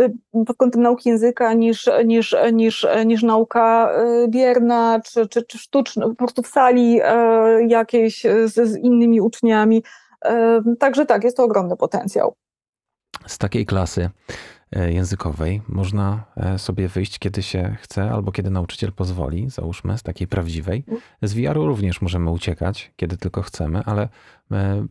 pod 0.47 0.57
kątem 0.57 0.81
nauki 0.81 1.09
języka 1.09 1.53
niż, 1.53 1.89
niż, 2.05 2.35
niż, 2.53 2.87
niż 3.05 3.23
nauka 3.23 3.89
bierna 4.27 4.99
czy, 5.05 5.27
czy, 5.27 5.43
czy 5.43 5.57
sztuczna, 5.57 6.07
po 6.07 6.15
prostu 6.15 6.41
w 6.41 6.47
sali 6.47 6.99
jakiejś 7.67 8.23
z, 8.45 8.53
z 8.53 8.77
innymi 8.77 9.21
uczniami. 9.21 9.83
Także 10.79 11.05
tak, 11.05 11.23
jest 11.23 11.37
to 11.37 11.43
ogromny 11.43 11.77
potencjał. 11.77 12.35
z 13.27 13.37
takiej 13.37 13.65
klasy 13.65 14.09
e, 14.71 14.91
językowej 14.91 15.61
można 15.67 16.23
e, 16.37 16.59
sobie 16.59 16.87
wyjść, 16.87 17.19
kiedy 17.19 17.43
się 17.43 17.75
chce, 17.81 18.11
albo 18.11 18.31
kiedy 18.31 18.49
nauczyciel 18.49 18.93
pozwoli, 18.93 19.49
załóżmy, 19.49 19.97
z 19.97 20.03
takiej 20.03 20.27
prawdziwej. 20.27 20.83
Z 21.21 21.33
VR-u 21.33 21.67
również 21.67 22.01
możemy 22.01 22.29
uciekać, 22.31 22.91
kiedy 22.95 23.17
tylko 23.17 23.41
chcemy, 23.41 23.83
ale 23.85 24.09
e, 24.51 24.87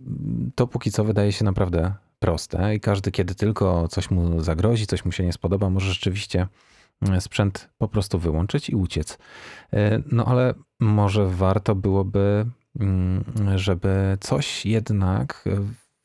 to 0.54 0.66
póki 0.66 0.90
co 0.90 1.04
wydaje 1.04 1.32
się 1.32 1.44
naprawdę 1.44 1.92
proste 2.18 2.74
i 2.74 2.80
każdy, 2.80 3.10
kiedy 3.10 3.34
tylko 3.34 3.88
coś 3.88 4.10
mu 4.10 4.40
zagrozi, 4.40 4.86
coś 4.86 5.04
mu 5.04 5.12
się 5.12 5.24
nie 5.24 5.32
spodoba, 5.32 5.70
może 5.70 5.92
rzeczywiście 5.92 6.46
sprzęt 7.20 7.68
po 7.78 7.88
prostu 7.88 8.18
wyłączyć 8.18 8.70
i 8.70 8.76
uciec. 8.76 9.18
No 10.12 10.24
ale 10.24 10.54
może 10.80 11.26
warto 11.26 11.74
byłoby, 11.74 12.46
żeby 13.56 14.18
coś 14.20 14.66
jednak 14.66 15.44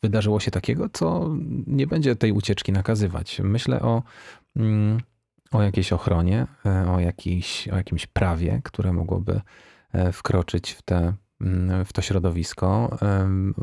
wydarzyło 0.04 0.40
się 0.40 0.52
takiego, 0.52 0.90
co 0.94 1.30
nie 1.68 1.88
będzie 1.88 2.16
tej 2.16 2.32
ucieczki 2.32 2.72
nakazywać. 2.72 3.42
Myślę 3.44 3.82
o, 3.82 4.04
mm, 4.56 5.00
o 5.52 5.62
jakiejś 5.62 5.94
ochronie, 5.94 6.48
e, 6.66 6.88
o, 6.88 6.94
o 7.72 7.76
jakimś 7.76 8.06
prawie, 8.14 8.62
które 8.64 8.94
mogłoby 8.94 9.42
e, 9.94 10.12
wkroczyć 10.12 10.72
w, 10.72 10.82
te, 10.82 11.14
mm, 11.42 11.86
w 11.86 11.94
to 11.94 12.02
środowisko, 12.02 12.98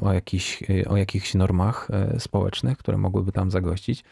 o, 0.01 0.13
jakichś, 0.13 0.63
o 0.89 0.97
jakichś 0.97 1.35
normach 1.35 1.89
e, 1.91 2.21
społecznych, 2.21 2.79
które 2.79 2.99
mogłyby 2.99 3.33
tam 3.33 3.51
zagościć, 3.51 4.05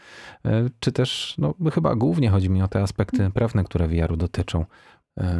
czy 0.79 0.91
też, 0.91 1.35
no 1.37 1.53
chyba 1.73 1.95
głównie 1.95 2.29
chodzi 2.29 2.49
mi 2.49 2.61
o 2.61 2.67
te 2.67 2.81
aspekty 2.81 3.31
prawne, 3.33 3.63
które 3.63 3.87
VR-u 3.87 4.17
dotyczą. 4.17 4.65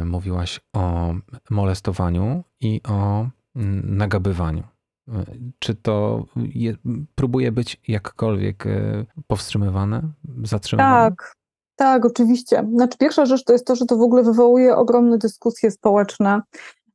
Mówiłaś 0.04 0.60
o 0.72 1.14
molestowaniu 1.50 2.44
i 2.60 2.80
o 2.88 3.18
mm, 3.20 3.30
nagabywaniu. 3.84 4.62
Czy 5.58 5.74
to 5.74 6.24
je, 6.36 6.74
próbuje 7.14 7.52
być 7.52 7.80
jakkolwiek 7.88 8.66
e, 8.66 9.04
powstrzymywane, 9.26 10.02
zatrzymywane? 10.44 11.10
Tak, 11.10 11.34
tak, 11.76 12.04
oczywiście. 12.04 12.64
Znaczy, 12.74 12.98
pierwsza 12.98 13.26
rzecz 13.26 13.44
to 13.44 13.52
jest 13.52 13.66
to, 13.66 13.76
że 13.76 13.86
to 13.86 13.96
w 13.96 14.02
ogóle 14.02 14.22
wywołuje 14.22 14.76
ogromne 14.76 15.18
dyskusje 15.18 15.70
społeczne. 15.70 16.40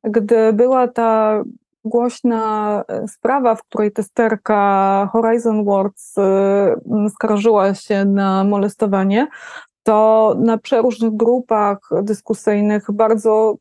Gdy 0.04 0.52
była 0.52 0.88
ta 0.88 1.42
głośna 1.84 2.84
e, 2.88 3.08
sprawa, 3.08 3.54
w 3.54 3.62
której 3.62 3.92
testerka 3.92 5.08
Horizon 5.12 5.64
Worlds 5.64 6.18
e, 6.18 6.76
skarżyła 7.14 7.74
się 7.74 8.04
na 8.04 8.44
molestowanie, 8.44 9.28
to 9.82 10.34
na 10.38 10.58
przeróżnych 10.58 11.16
grupach 11.16 11.78
dyskusyjnych 12.02 12.86
bardzo 12.92 13.56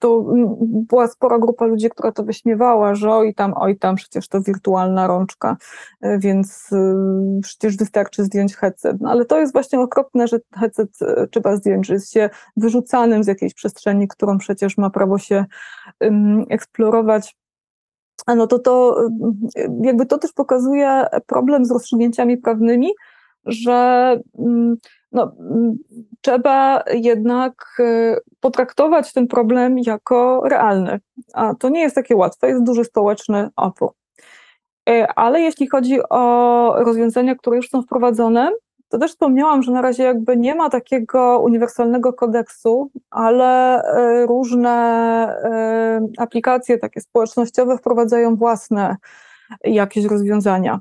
to 0.00 0.24
była 0.62 1.08
spora 1.08 1.38
grupa 1.38 1.66
ludzi, 1.66 1.90
która 1.90 2.12
to 2.12 2.24
wyśmiewała, 2.24 2.94
że 2.94 3.10
oj 3.10 3.34
tam, 3.34 3.52
oj 3.56 3.78
tam, 3.78 3.96
przecież 3.96 4.28
to 4.28 4.40
wirtualna 4.40 5.06
rączka, 5.06 5.56
e, 6.00 6.18
więc 6.18 6.72
y, 6.72 7.40
przecież 7.42 7.76
wystarczy 7.76 8.24
zdjąć 8.24 8.56
headset. 8.56 9.00
No 9.00 9.10
ale 9.10 9.24
to 9.24 9.40
jest 9.40 9.52
właśnie 9.52 9.80
okropne, 9.80 10.28
że 10.28 10.38
headset 10.54 10.90
e, 11.02 11.26
trzeba 11.26 11.56
zdjąć, 11.56 11.86
że 11.86 11.94
jest 11.94 12.12
się 12.12 12.30
wyrzucanym 12.56 13.24
z 13.24 13.26
jakiejś 13.26 13.54
przestrzeni, 13.54 14.08
którą 14.08 14.38
przecież 14.38 14.78
ma 14.78 14.90
prawo 14.90 15.18
się 15.18 15.44
eksplorować. 16.50 17.36
No 18.36 18.46
to 18.46 18.58
to 18.58 18.96
jakby 19.82 20.06
to 20.06 20.18
też 20.18 20.32
pokazuje 20.32 21.04
problem 21.26 21.64
z 21.64 21.70
rozstrzygnięciami 21.70 22.36
prawnymi, 22.36 22.88
że 23.46 24.16
no, 25.12 25.32
trzeba 26.20 26.82
jednak 26.94 27.52
y, 27.80 28.16
potraktować 28.40 29.12
ten 29.12 29.28
problem 29.28 29.78
jako 29.78 30.42
realny. 30.44 31.00
A 31.32 31.54
to 31.54 31.68
nie 31.68 31.80
jest 31.80 31.94
takie 31.94 32.16
łatwe, 32.16 32.48
jest 32.48 32.62
duży 32.62 32.84
społeczny 32.84 33.48
opór. 33.56 33.90
Y, 34.88 35.06
ale 35.16 35.40
jeśli 35.40 35.68
chodzi 35.68 35.98
o 36.10 36.74
rozwiązania, 36.76 37.34
które 37.34 37.56
już 37.56 37.68
są 37.68 37.82
wprowadzone, 37.82 38.50
to 38.88 38.98
też 38.98 39.10
wspomniałam, 39.10 39.62
że 39.62 39.72
na 39.72 39.82
razie 39.82 40.02
jakby 40.02 40.36
nie 40.36 40.54
ma 40.54 40.70
takiego 40.70 41.40
uniwersalnego 41.40 42.12
kodeksu, 42.12 42.90
ale 43.10 43.82
y, 44.22 44.26
różne 44.26 44.72
aplikacje 46.18 46.78
takie 46.78 47.00
społecznościowe 47.00 47.78
wprowadzają 47.78 48.36
własne 48.36 48.96
jakieś 49.64 50.04
rozwiązania. 50.04 50.80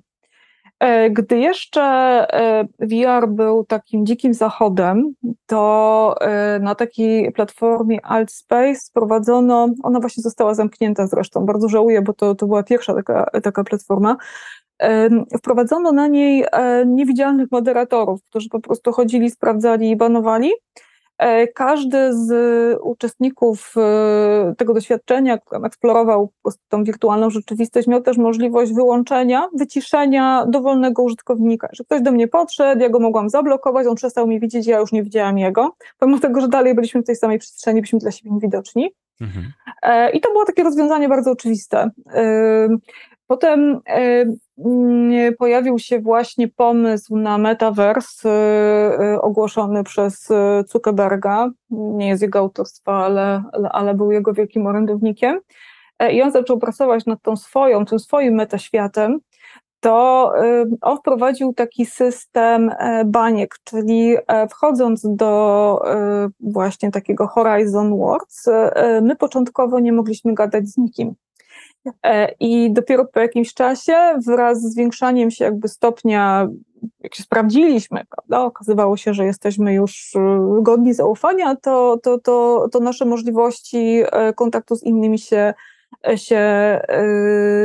E, 0.82 1.10
gdy 1.10 1.40
jeszcze 1.40 1.82
e, 1.82 2.68
VR 2.80 3.28
był 3.28 3.66
takim 3.66 4.06
dzikim 4.06 4.34
zachodem, 4.34 5.14
to 5.46 6.16
e, 6.22 6.60
na 6.60 6.76
takiej 6.76 7.32
platformie 7.32 8.06
Altspace 8.06 8.80
wprowadzono, 8.90 9.68
ona 9.84 10.00
właśnie 10.00 10.24
została 10.24 10.54
zamknięta 10.54 11.08
zresztą, 11.08 11.46
bardzo 11.46 11.70
żałuję, 11.70 12.02
bo 12.02 12.14
to, 12.14 12.36
to 12.36 12.48
była 12.48 12.64
pierwsza 12.64 12.94
taka, 12.94 13.26
taka 13.44 13.64
platforma, 13.64 14.18
wprowadzono 15.38 15.92
na 15.92 16.08
niej 16.08 16.46
niewidzialnych 16.86 17.52
moderatorów, 17.52 18.24
którzy 18.24 18.50
po 18.50 18.60
prostu 18.60 18.92
chodzili, 18.92 19.30
sprawdzali 19.30 19.90
i 19.90 19.96
banowali. 19.96 20.52
E, 21.22 21.48
każdy 21.48 22.14
z 22.14 22.32
uczestników 22.84 23.74
e, 23.78 24.54
tego 24.58 24.74
doświadczenia, 24.74 25.38
który 25.38 25.66
eksplorował 25.66 26.32
tą 26.70 26.84
wirtualną 26.84 27.30
rzeczywistość, 27.30 27.88
miał 27.88 28.02
też 28.02 28.18
możliwość 28.18 28.74
wyłączenia, 28.74 29.50
wyciszenia 29.58 30.46
dowolnego 30.50 31.04
użytkownika. 31.04 31.70
Że 31.72 31.84
ktoś 31.84 32.02
do 32.02 32.12
mnie 32.12 32.28
podszedł, 32.28 32.82
ja 32.82 32.90
go 32.90 33.00
mogłam 33.00 33.30
zablokować, 33.30 33.88
on 33.88 33.96
przestał 33.96 34.28
mi 34.28 34.40
widzieć, 34.40 34.68
ja 34.68 34.80
już 34.80 34.92
nie 34.92 35.04
widziałam 35.04 35.38
jego, 35.38 35.76
pomimo 36.00 36.20
tego, 36.20 36.42
że 36.42 36.48
dalej 36.48 36.76
byliśmy 36.76 37.02
w 37.02 37.06
tej 37.06 37.16
samej 37.16 37.40
przestrzeni, 37.40 37.82
byliśmy 37.82 38.00
dla 38.00 38.12
siebie 38.12 38.32
niewidoczni. 38.32 38.90
Mhm. 39.22 39.52
E, 39.82 40.12
I 40.12 40.22
to 40.22 40.32
było 40.32 40.46
takie 40.46 40.64
rozwiązanie 40.64 41.10
bardzo 41.10 41.32
oczywiste. 41.32 41.90
Potem 43.32 43.82
mm, 43.86 45.34
pojawił 45.38 45.80
się 45.80 46.00
właśnie 46.00 46.48
pomysł 46.48 47.18
na 47.18 47.38
metaverse 47.38 48.30
y, 49.16 49.22
ogłoszony 49.22 49.84
przez 49.84 50.32
y, 50.32 50.36
Zuckerberga. 50.68 51.50
Nie 51.70 52.10
jest 52.10 52.22
jego 52.22 52.40
autorstwa, 52.40 53.06
ale, 53.06 53.44
ale 53.72 53.94
był 53.94 54.12
jego 54.12 54.34
wielkim 54.34 54.68
orędownikiem. 54.68 55.40
E, 56.00 56.14
I 56.14 56.22
on 56.22 56.32
zaczął 56.32 56.60
pracować 56.60 57.06
nad 57.06 57.22
tą 57.22 57.36
swoją, 57.36 57.86
tym 57.86 58.00
swoim 58.00 58.34
metaświatem. 58.34 59.20
To 59.80 60.32
y, 60.44 60.66
on 60.82 60.98
wprowadził 60.98 61.54
taki 61.54 61.86
system 61.86 62.70
e, 62.70 63.06
baniek, 63.06 63.56
czyli 63.64 64.16
e, 64.28 64.48
wchodząc 64.48 65.16
do 65.16 65.82
właśnie 66.40 66.92
takiego 66.92 67.28
Horizon 67.28 67.98
Worlds, 67.98 68.46
my 69.02 69.16
początkowo 69.16 69.80
nie 69.80 69.94
mogliśmy 69.94 70.34
gadać 70.34 70.68
z 70.68 70.78
nikim 70.78 71.16
I 72.40 72.72
dopiero 72.74 73.06
po 73.06 73.20
jakimś 73.20 73.54
czasie, 73.54 73.96
wraz 74.28 74.62
z 74.62 74.74
zwiększaniem 74.74 75.32
się 75.32 75.46
jakby 75.46 75.68
stopnia, 75.68 76.48
jak 77.00 77.16
się 77.16 77.24
sprawdziliśmy, 77.24 78.06
prawda, 78.10 78.46
okazywało 78.46 78.98
się, 78.98 79.14
że 79.14 79.26
jesteśmy 79.26 79.74
już 79.74 80.16
e, 80.16 80.20
godni 80.62 80.94
zaufania, 80.94 81.56
to, 81.56 81.98
to, 82.04 82.20
to, 82.20 82.68
to 82.72 82.80
nasze 82.80 83.06
możliwości 83.06 84.04
e, 84.12 84.34
kontaktu 84.34 84.76
z 84.76 84.84
innymi 84.84 85.20
się 85.20 85.54
się 86.16 86.82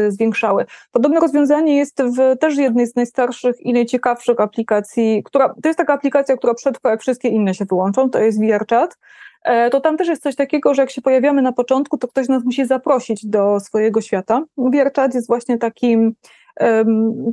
zwiększały. 0.08 0.66
Podobne 0.92 1.20
rozwiązanie 1.20 1.76
jest 1.76 2.02
w 2.02 2.38
też 2.38 2.56
jednej 2.56 2.86
z 2.86 2.96
najstarszych 2.96 3.60
i 3.60 3.72
najciekawszych 3.72 4.40
aplikacji, 4.40 5.22
która, 5.24 5.48
to 5.48 5.68
jest 5.68 5.78
taka 5.78 5.92
aplikacja, 5.92 6.36
która 6.36 6.54
przetrwa, 6.54 6.90
jak 6.90 7.00
wszystkie 7.00 7.28
inne 7.28 7.54
się 7.54 7.64
wyłączą, 7.64 8.10
to 8.10 8.18
jest 8.18 8.40
VRChat. 8.40 8.98
E, 9.46 9.70
to 9.70 9.80
tam 9.80 9.96
też 9.96 10.08
jest 10.08 10.22
coś 10.22 10.36
takiego, 10.36 10.74
że 10.74 10.82
jak 10.82 10.90
się 10.90 11.02
pojawiamy 11.02 11.42
na 11.42 11.52
początku, 11.52 11.98
to 11.98 12.08
ktoś 12.08 12.28
nas 12.28 12.44
musi 12.44 12.66
zaprosić 12.66 13.26
do 13.26 13.60
swojego 13.60 14.00
świata. 14.00 14.42
VRChat 14.56 15.14
jest 15.14 15.26
właśnie 15.26 15.58
takim, 15.58 16.14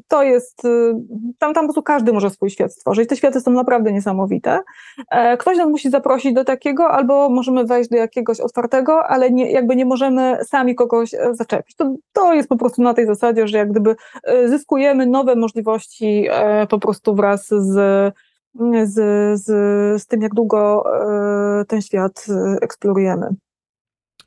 to 0.07 0.23
jest, 0.23 0.65
y, 0.65 0.93
tam, 1.39 1.53
tam 1.53 1.53
po 1.53 1.63
prostu 1.63 1.83
każdy 1.83 2.13
może 2.13 2.29
swój 2.29 2.49
świat 2.49 2.73
stworzyć. 2.73 3.09
Te 3.09 3.15
światy 3.15 3.41
są 3.41 3.51
naprawdę 3.51 3.91
niesamowite. 3.91 4.59
E, 5.11 5.37
ktoś 5.37 5.57
nas 5.57 5.69
musi 5.69 5.89
zaprosić 5.89 6.33
do 6.33 6.43
takiego, 6.43 6.89
albo 6.89 7.29
możemy 7.29 7.65
wejść 7.65 7.89
do 7.89 7.97
jakiegoś 7.97 8.39
otwartego, 8.39 9.07
ale 9.07 9.31
nie, 9.31 9.51
jakby 9.51 9.75
nie 9.75 9.85
możemy 9.85 10.37
sami 10.45 10.75
kogoś 10.75 11.13
e, 11.13 11.35
zaczepić. 11.35 11.75
To, 11.75 11.95
to 12.13 12.33
jest 12.33 12.49
po 12.49 12.57
prostu 12.57 12.81
na 12.81 12.93
tej 12.93 13.05
zasadzie, 13.05 13.47
że 13.47 13.57
jak 13.57 13.71
gdyby 13.71 13.95
zyskujemy 14.45 15.05
nowe 15.05 15.35
możliwości 15.35 16.27
po 16.69 16.79
prostu 16.79 17.15
wraz 17.15 17.47
z 17.47 18.13
z, 18.83 18.93
z, 19.43 19.45
z 20.01 20.07
tym, 20.07 20.21
jak 20.21 20.33
długo 20.33 20.83
e, 21.61 21.65
ten 21.65 21.81
świat 21.81 22.25
e, 22.29 22.57
eksplorujemy. 22.61 23.27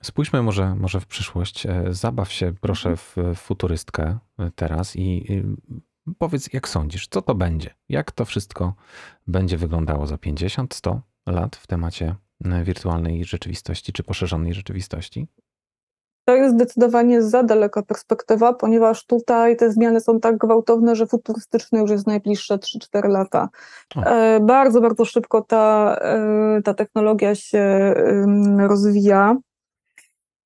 Spójrzmy 0.03 0.43
może, 0.43 0.75
może 0.75 1.01
w 1.01 1.07
przyszłość. 1.07 1.67
E, 1.67 1.85
zabaw 1.91 2.33
się 2.33 2.53
proszę 2.61 2.97
w 2.97 3.17
futurystkę 3.37 4.19
teraz 4.55 4.97
i 4.97 5.27
powiedz, 6.19 6.53
jak 6.53 6.69
sądzisz, 6.69 7.09
co 7.09 7.23
to 7.23 7.35
będzie? 7.35 7.75
Jak 7.89 8.13
to 8.13 8.25
wszystko 8.25 8.75
będzie 9.27 9.57
wyglądało 9.57 10.07
za 10.07 10.19
50, 10.19 10.75
100 10.75 11.01
lat 11.27 11.57
w 11.57 11.67
temacie 11.67 12.15
wirtualnej 12.65 13.25
rzeczywistości 13.25 13.93
czy 13.93 14.03
poszerzonej 14.03 14.55
rzeczywistości? 14.55 15.29
To 16.27 16.35
jest 16.35 16.55
zdecydowanie 16.55 17.23
za 17.23 17.43
daleka 17.43 17.83
perspektywa, 17.83 18.55
ponieważ 18.55 19.07
tutaj 19.07 19.57
te 19.57 19.71
zmiany 19.71 20.01
są 20.01 20.21
tak 20.21 20.37
gwałtowne, 20.37 20.97
że 20.97 21.07
futurystyczne 21.07 21.79
już 21.79 21.91
jest 21.91 22.07
najbliższe 22.07 22.59
3-4 22.59 23.09
lata. 23.09 23.49
E, 23.97 24.41
bardzo, 24.41 24.81
bardzo 24.81 25.05
szybko 25.05 25.43
ta, 25.43 25.97
e, 26.01 26.63
ta 26.65 26.75
technologia 26.75 27.35
się 27.35 27.95
rozwija. 28.59 29.37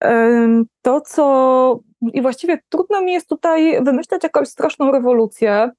E, 0.04 0.64
to, 0.82 1.00
co 1.00 1.80
i 2.02 2.22
właściwie 2.22 2.58
trudno 2.68 3.02
mi 3.02 3.12
jest 3.12 3.28
tutaj 3.28 3.84
wymyślać 3.84 4.22
jakąś 4.22 4.48
straszną 4.48 4.92
rewolucję, 4.92 5.70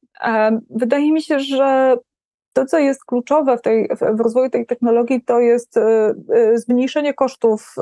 Wydaje 0.70 1.12
mi 1.12 1.22
się, 1.22 1.40
że 1.40 1.98
to, 2.54 2.66
co 2.66 2.80
jest 2.80 3.06
kluczowe 3.06 3.58
w, 3.58 3.62
tej, 3.62 3.90
w 4.14 4.20
rozwoju 4.20 4.50
tej 4.50 4.66
technologii, 4.66 5.22
to 5.22 5.40
jest 5.40 5.80
zmniejszenie 6.56 7.14
kosztów 7.14 7.76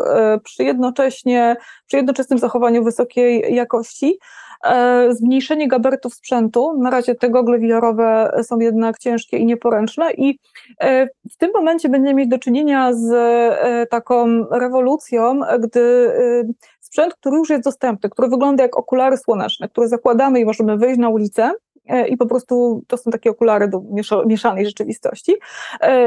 przy 0.43 0.63
jednocześnie, 0.63 1.55
przy 1.87 1.97
jednoczesnym 1.97 2.39
zachowaniu 2.39 2.83
wysokiej 2.83 3.55
jakości, 3.55 4.19
E, 4.63 5.07
zmniejszenie 5.15 5.67
gabarytów 5.67 6.13
sprzętu. 6.13 6.77
Na 6.77 6.89
razie 6.89 7.15
te 7.15 7.29
gogle 7.29 7.59
VR-owe 7.59 8.31
są 8.43 8.59
jednak 8.59 8.99
ciężkie 8.99 9.37
i 9.37 9.45
nieporęczne 9.45 10.11
i 10.11 10.39
e, 10.81 11.07
w 11.31 11.37
tym 11.37 11.51
momencie 11.53 11.89
będziemy 11.89 12.13
mieć 12.13 12.29
do 12.29 12.39
czynienia 12.39 12.93
z 12.93 13.11
e, 13.11 13.87
taką 13.87 14.45
rewolucją, 14.51 15.39
gdy 15.59 16.11
sprzęt, 16.79 17.13
który 17.13 17.37
już 17.37 17.49
jest 17.49 17.63
dostępny, 17.63 18.09
który 18.09 18.29
wygląda 18.29 18.63
jak 18.63 18.77
okulary 18.77 19.17
słoneczne, 19.17 19.69
które 19.69 19.87
zakładamy 19.87 20.39
i 20.39 20.45
możemy 20.45 20.77
wyjść 20.77 20.99
na 20.99 21.09
ulicę, 21.09 21.51
i 22.09 22.17
po 22.17 22.25
prostu 22.25 22.83
to 22.87 22.97
są 22.97 23.11
takie 23.11 23.29
okulary 23.29 23.67
do 23.67 23.81
mieszanej 24.25 24.65
rzeczywistości, 24.65 25.35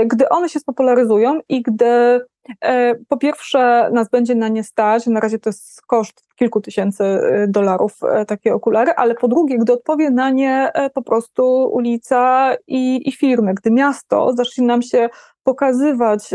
gdy 0.06 0.28
one 0.28 0.48
się 0.48 0.60
spopularyzują 0.60 1.40
i 1.48 1.62
gdy 1.62 2.20
E, 2.60 2.94
po 3.08 3.16
pierwsze, 3.16 3.90
nas 3.92 4.08
będzie 4.08 4.34
na 4.34 4.48
nie 4.48 4.64
stać, 4.64 5.06
na 5.06 5.20
razie 5.20 5.38
to 5.38 5.48
jest 5.48 5.82
koszt 5.82 6.24
kilku 6.36 6.60
tysięcy 6.60 7.04
e, 7.04 7.46
dolarów 7.48 7.98
e, 8.02 8.24
takie 8.24 8.54
okulary, 8.54 8.92
ale 8.92 9.14
po 9.14 9.28
drugie, 9.28 9.58
gdy 9.58 9.72
odpowie 9.72 10.10
na 10.10 10.30
nie 10.30 10.72
po 10.94 11.02
prostu 11.02 11.70
ulica 11.72 12.52
i, 12.66 13.08
i 13.08 13.12
firmy, 13.12 13.54
gdy 13.54 13.70
miasto 13.70 14.32
zacznie 14.36 14.66
nam 14.66 14.82
się 14.82 15.08
pokazywać 15.42 16.30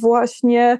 właśnie 0.00 0.78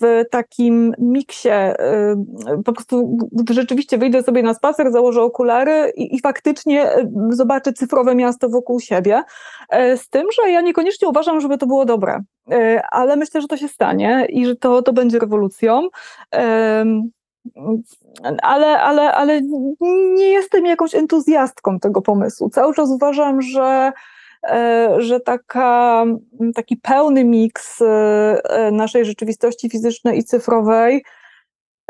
w 0.00 0.24
takim 0.30 0.94
miksie, 0.98 1.48
y, 1.48 2.62
po 2.64 2.72
prostu 2.72 3.16
gdy 3.32 3.54
rzeczywiście 3.54 3.98
wyjdę 3.98 4.22
sobie 4.22 4.42
na 4.42 4.54
spacer, 4.54 4.92
założę 4.92 5.22
okulary 5.22 5.92
i, 5.96 6.14
i, 6.14 6.20
faktycznie 6.20 6.98
y, 6.98 7.10
zobaczę 7.30 7.72
cyfrowe 7.72 8.14
miasto 8.14 8.48
wokół 8.48 8.80
siebie. 8.80 9.22
E, 9.68 9.96
z 9.96 10.08
tym, 10.08 10.26
że 10.36 10.50
ja 10.50 10.60
niekoniecznie 10.60 11.08
uważam, 11.08 11.40
żeby 11.40 11.58
to 11.58 11.66
było 11.66 11.84
dobre, 11.84 12.20
e, 12.50 12.82
ale 12.90 13.16
myślę, 13.16 13.40
że 13.40 13.48
to 13.48 13.56
się 13.56 13.68
stanie 13.68 14.26
i 14.28 14.46
że 14.46 14.56
to, 14.56 14.82
to 14.82 14.92
będzie 14.92 15.18
rewolucją. 15.18 15.88
Ale, 18.42 18.80
ale, 18.80 19.12
ale 19.12 19.40
nie 20.14 20.28
jestem 20.28 20.66
jakąś 20.66 20.94
entuzjastką 20.94 21.78
tego 21.78 22.02
pomysłu. 22.02 22.50
Cały 22.50 22.74
czas 22.74 22.90
uważam, 22.90 23.42
że 23.42 23.92
E, 23.92 23.92
że 24.98 25.20
taka, 25.20 26.04
taki 26.54 26.76
pełny 26.76 27.24
miks 27.24 27.82
e, 27.82 28.70
naszej 28.72 29.04
rzeczywistości 29.04 29.70
fizycznej 29.70 30.18
i 30.18 30.24
cyfrowej 30.24 31.04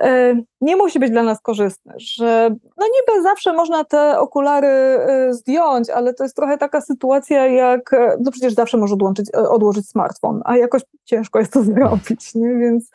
e, 0.00 0.34
nie 0.60 0.76
musi 0.76 0.98
być 0.98 1.10
dla 1.10 1.22
nas 1.22 1.40
korzystny, 1.40 1.94
że 1.96 2.56
no 2.76 2.86
niby 2.86 3.22
zawsze 3.22 3.52
można 3.52 3.84
te 3.84 4.18
okulary 4.18 4.98
zdjąć, 5.30 5.90
ale 5.90 6.14
to 6.14 6.24
jest 6.24 6.36
trochę 6.36 6.58
taka 6.58 6.80
sytuacja 6.80 7.46
jak, 7.46 7.90
no 8.20 8.30
przecież 8.30 8.54
zawsze 8.54 8.76
może 8.76 8.94
odłączyć, 8.94 9.30
odłożyć 9.30 9.88
smartfon, 9.88 10.42
a 10.44 10.56
jakoś 10.56 10.82
ciężko 11.04 11.38
jest 11.38 11.52
to 11.52 11.62
zrobić, 11.74 12.34
nie? 12.34 12.54
Więc, 12.54 12.90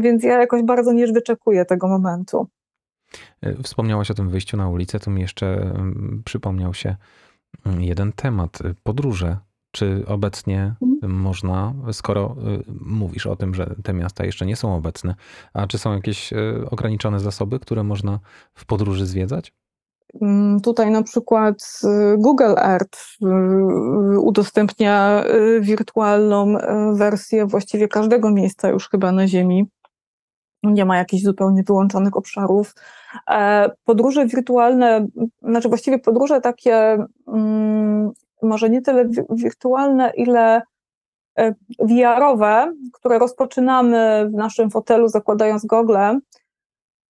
więc 0.00 0.24
ja 0.24 0.40
jakoś 0.40 0.62
bardzo 0.62 0.92
nie 0.92 1.06
wyczekuję 1.06 1.64
tego 1.64 1.88
momentu. 1.88 2.46
Wspomniałaś 3.62 4.10
o 4.10 4.14
tym 4.14 4.28
wyjściu 4.28 4.56
na 4.56 4.68
ulicę, 4.68 4.98
to 4.98 5.10
mi 5.10 5.20
jeszcze 5.20 5.46
mm, 5.46 6.22
przypomniał 6.24 6.74
się 6.74 6.96
jeden 7.78 8.12
temat. 8.12 8.58
Podróże. 8.82 9.36
Czy 9.74 10.04
obecnie 10.06 10.74
mhm. 10.82 11.12
można, 11.12 11.74
skoro 11.92 12.36
y, 12.68 12.72
mówisz 12.80 13.26
o 13.26 13.36
tym, 13.36 13.54
że 13.54 13.74
te 13.82 13.92
miasta 13.92 14.24
jeszcze 14.24 14.46
nie 14.46 14.56
są 14.56 14.76
obecne, 14.76 15.14
a 15.52 15.66
czy 15.66 15.78
są 15.78 15.94
jakieś 15.94 16.32
y, 16.32 16.66
ograniczone 16.70 17.20
zasoby, 17.20 17.60
które 17.60 17.82
można 17.82 18.18
w 18.54 18.66
podróży 18.66 19.06
zwiedzać? 19.06 19.52
Mm, 20.22 20.60
tutaj 20.60 20.90
na 20.90 21.02
przykład 21.02 21.80
y, 21.84 22.18
Google 22.18 22.54
Earth 22.56 23.00
udostępnia 24.18 25.24
wirtualną 25.60 26.54
wersję 26.94 27.46
właściwie 27.46 27.88
każdego 27.88 28.30
miejsca 28.30 28.68
już 28.68 28.88
chyba 28.88 29.12
na 29.12 29.28
Ziemi. 29.28 29.66
Nie 30.64 30.84
ma 30.84 30.96
jakichś 30.96 31.22
zupełnie 31.22 31.62
wyłączonych 31.62 32.16
obszarów. 32.16 32.74
E, 33.30 33.70
podróże 33.84 34.26
wirtualne, 34.26 35.06
znaczy 35.42 35.68
właściwie 35.68 35.98
podróże 35.98 36.40
takie, 36.40 36.98
mm, 37.28 38.12
może 38.42 38.70
nie 38.70 38.82
tyle 38.82 39.08
wirtualne, 39.30 40.12
ile 40.16 40.62
e, 41.38 41.54
VR-owe, 41.78 42.74
które 42.92 43.18
rozpoczynamy 43.18 44.28
w 44.30 44.32
naszym 44.32 44.70
fotelu 44.70 45.08
zakładając 45.08 45.66
gogle 45.66 46.18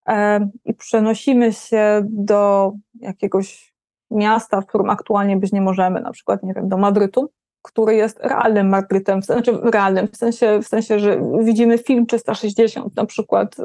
e, 0.09 0.49
i 0.65 0.75
przenosimy 0.75 1.53
się 1.53 2.03
do 2.05 2.73
jakiegoś 2.95 3.75
miasta, 4.11 4.61
w 4.61 4.67
którym 4.67 4.91
aktualnie 4.91 5.37
być 5.37 5.53
nie 5.53 5.61
możemy, 5.61 6.01
na 6.01 6.11
przykład, 6.11 6.43
nie 6.43 6.55
wiem, 6.55 6.69
do 6.69 6.77
Madrytu, 6.77 7.31
który 7.65 7.95
jest 7.95 8.21
realnym 8.21 8.69
Madrytem, 8.69 9.23
znaczy 9.23 9.59
realnym, 9.63 10.09
w 10.09 10.17
sensie, 10.17 10.61
w 10.63 10.69
sensie, 10.69 10.99
że 10.99 11.21
widzimy 11.41 11.79
film 11.79 12.07
360 12.07 12.97
na 12.97 13.07
przykład 13.07 13.57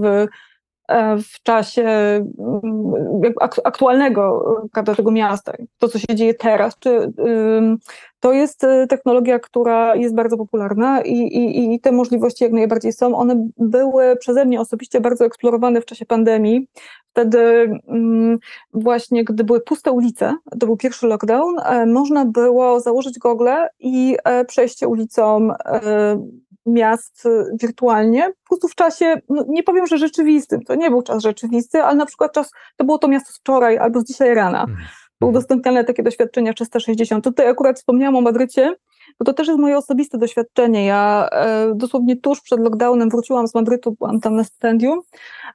w 0.00 0.04
E, 0.04 0.28
w 1.22 1.42
czasie 1.42 1.82
mm, 1.82 3.32
aktualnego 3.64 4.44
tego 4.96 5.10
miasta, 5.10 5.52
to 5.78 5.88
co 5.88 5.98
się 5.98 6.14
dzieje 6.14 6.34
teraz, 6.34 6.78
czy 6.78 7.12
to 8.20 8.32
jest 8.32 8.64
e, 8.64 8.86
technologia, 8.86 9.38
która 9.38 9.96
jest 9.96 10.14
bardzo 10.14 10.36
popularna 10.36 11.02
i, 11.02 11.12
i, 11.12 11.74
i 11.74 11.80
te 11.80 11.92
możliwości 11.92 12.44
jak 12.44 12.52
najbardziej 12.52 12.92
są. 12.92 13.16
One 13.16 13.48
były 13.56 14.16
przeze 14.16 14.44
mnie 14.44 14.60
osobiście 14.60 15.00
bardzo 15.00 15.24
eksplorowane 15.24 15.80
w 15.80 15.84
czasie 15.84 16.06
pandemii. 16.06 16.68
Wtedy 17.10 17.70
właśnie, 18.74 19.24
gdy 19.24 19.44
były 19.44 19.60
puste 19.60 19.92
ulice, 19.92 20.34
to 20.60 20.66
był 20.66 20.76
pierwszy 20.76 21.06
lockdown, 21.06 21.58
e, 21.58 21.86
można 21.86 22.24
było 22.24 22.80
założyć 22.80 23.18
gogle 23.18 23.68
i 23.80 24.16
przejść 24.46 24.82
ulicą 24.82 25.48
miast 26.68 27.26
y, 27.26 27.44
wirtualnie, 27.60 28.22
po 28.28 28.48
prostu 28.48 28.68
w 28.68 28.74
czasie, 28.74 29.20
no 29.28 29.44
nie 29.48 29.62
powiem, 29.62 29.86
że 29.86 29.98
rzeczywistym, 29.98 30.62
to 30.62 30.74
nie 30.74 30.90
był 30.90 31.02
czas 31.02 31.22
rzeczywisty, 31.22 31.82
ale 31.82 31.96
na 31.96 32.06
przykład 32.06 32.32
czas, 32.32 32.50
to 32.76 32.84
było 32.84 32.98
to 32.98 33.08
miasto 33.08 33.32
z 33.32 33.38
wczoraj 33.38 33.78
albo 33.78 34.00
z 34.00 34.04
dzisiaj 34.04 34.34
rana. 34.34 34.60
Mhm. 34.60 34.78
Były 35.20 35.30
udostępniane 35.30 35.84
takie 35.84 36.02
doświadczenia 36.02 36.54
360. 36.54 37.24
Tutaj 37.24 37.48
akurat 37.48 37.78
wspomniałam 37.78 38.16
o 38.16 38.20
Madrycie, 38.20 38.74
bo 39.18 39.24
to 39.24 39.32
też 39.32 39.48
jest 39.48 39.60
moje 39.60 39.78
osobiste 39.78 40.18
doświadczenie. 40.18 40.86
Ja 40.86 41.28
e, 41.32 41.74
dosłownie 41.74 42.16
tuż 42.16 42.40
przed 42.40 42.60
lockdownem 42.60 43.08
wróciłam 43.08 43.48
z 43.48 43.54
Madrytu, 43.54 43.92
byłam 43.92 44.20
tam 44.20 44.36
na 44.36 44.44
stypendium 44.44 45.00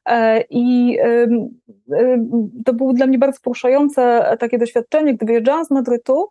e, 0.05 0.43
i 0.49 0.97
e, 1.01 1.27
to 2.65 2.73
było 2.73 2.93
dla 2.93 3.07
mnie 3.07 3.17
bardzo 3.17 3.39
poruszające 3.43 4.35
takie 4.39 4.57
doświadczenie, 4.57 5.13
gdy 5.13 5.25
wyjeżdżałam 5.25 5.65
z 5.65 5.71
Madrytu, 5.71 6.27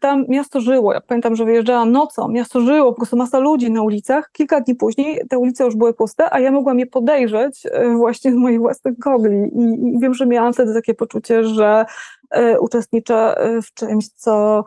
tam 0.00 0.24
miasto 0.28 0.60
żyło. 0.60 0.92
Ja 0.92 1.00
pamiętam, 1.00 1.36
że 1.36 1.44
wyjeżdżałam 1.44 1.92
nocą, 1.92 2.28
miasto 2.28 2.60
żyło, 2.60 2.92
po 2.92 2.96
prostu 2.96 3.16
masa 3.16 3.38
ludzi 3.38 3.70
na 3.70 3.82
ulicach. 3.82 4.30
Kilka 4.32 4.60
dni 4.60 4.74
później 4.74 5.20
te 5.28 5.38
ulice 5.38 5.64
już 5.64 5.76
były 5.76 5.94
puste, 5.94 6.34
a 6.34 6.40
ja 6.40 6.50
mogłam 6.50 6.78
je 6.78 6.86
podejrzeć 6.86 7.62
właśnie 7.96 8.32
z 8.32 8.34
moich 8.34 8.58
własnych 8.58 8.98
gogli. 8.98 9.36
I, 9.36 9.94
i 9.96 9.98
wiem, 10.00 10.14
że 10.14 10.26
miałam 10.26 10.52
wtedy 10.52 10.74
takie 10.74 10.94
poczucie, 10.94 11.44
że 11.44 11.84
uczestniczę 12.60 13.36
w 13.62 13.74
czymś, 13.74 14.08
co, 14.08 14.64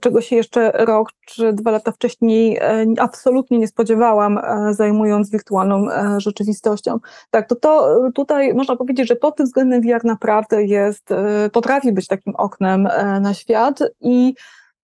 czego 0.00 0.20
się 0.20 0.36
jeszcze 0.36 0.72
rok 0.72 1.08
czy 1.26 1.52
dwa 1.52 1.70
lata 1.70 1.92
wcześniej 1.92 2.60
absolutnie 2.98 3.58
nie 3.58 3.68
spodziewałam, 3.68 4.40
zajmując 4.70 5.30
wirtualną 5.30 5.86
rzeczywistością. 6.18 6.98
Tak, 7.30 7.48
to, 7.48 7.56
to 7.56 7.98
tutaj 8.14 8.54
można 8.54 8.76
powiedzieć, 8.76 9.08
że 9.08 9.16
pod 9.16 9.36
tym 9.36 9.46
względem 9.46 9.82
VR 9.82 10.04
naprawdę 10.04 10.64
jest, 10.64 11.08
potrafi 11.52 11.92
być 11.92 12.06
takim 12.06 12.36
oknem 12.36 12.88
na 13.20 13.34
świat 13.34 13.78
i 14.00 14.34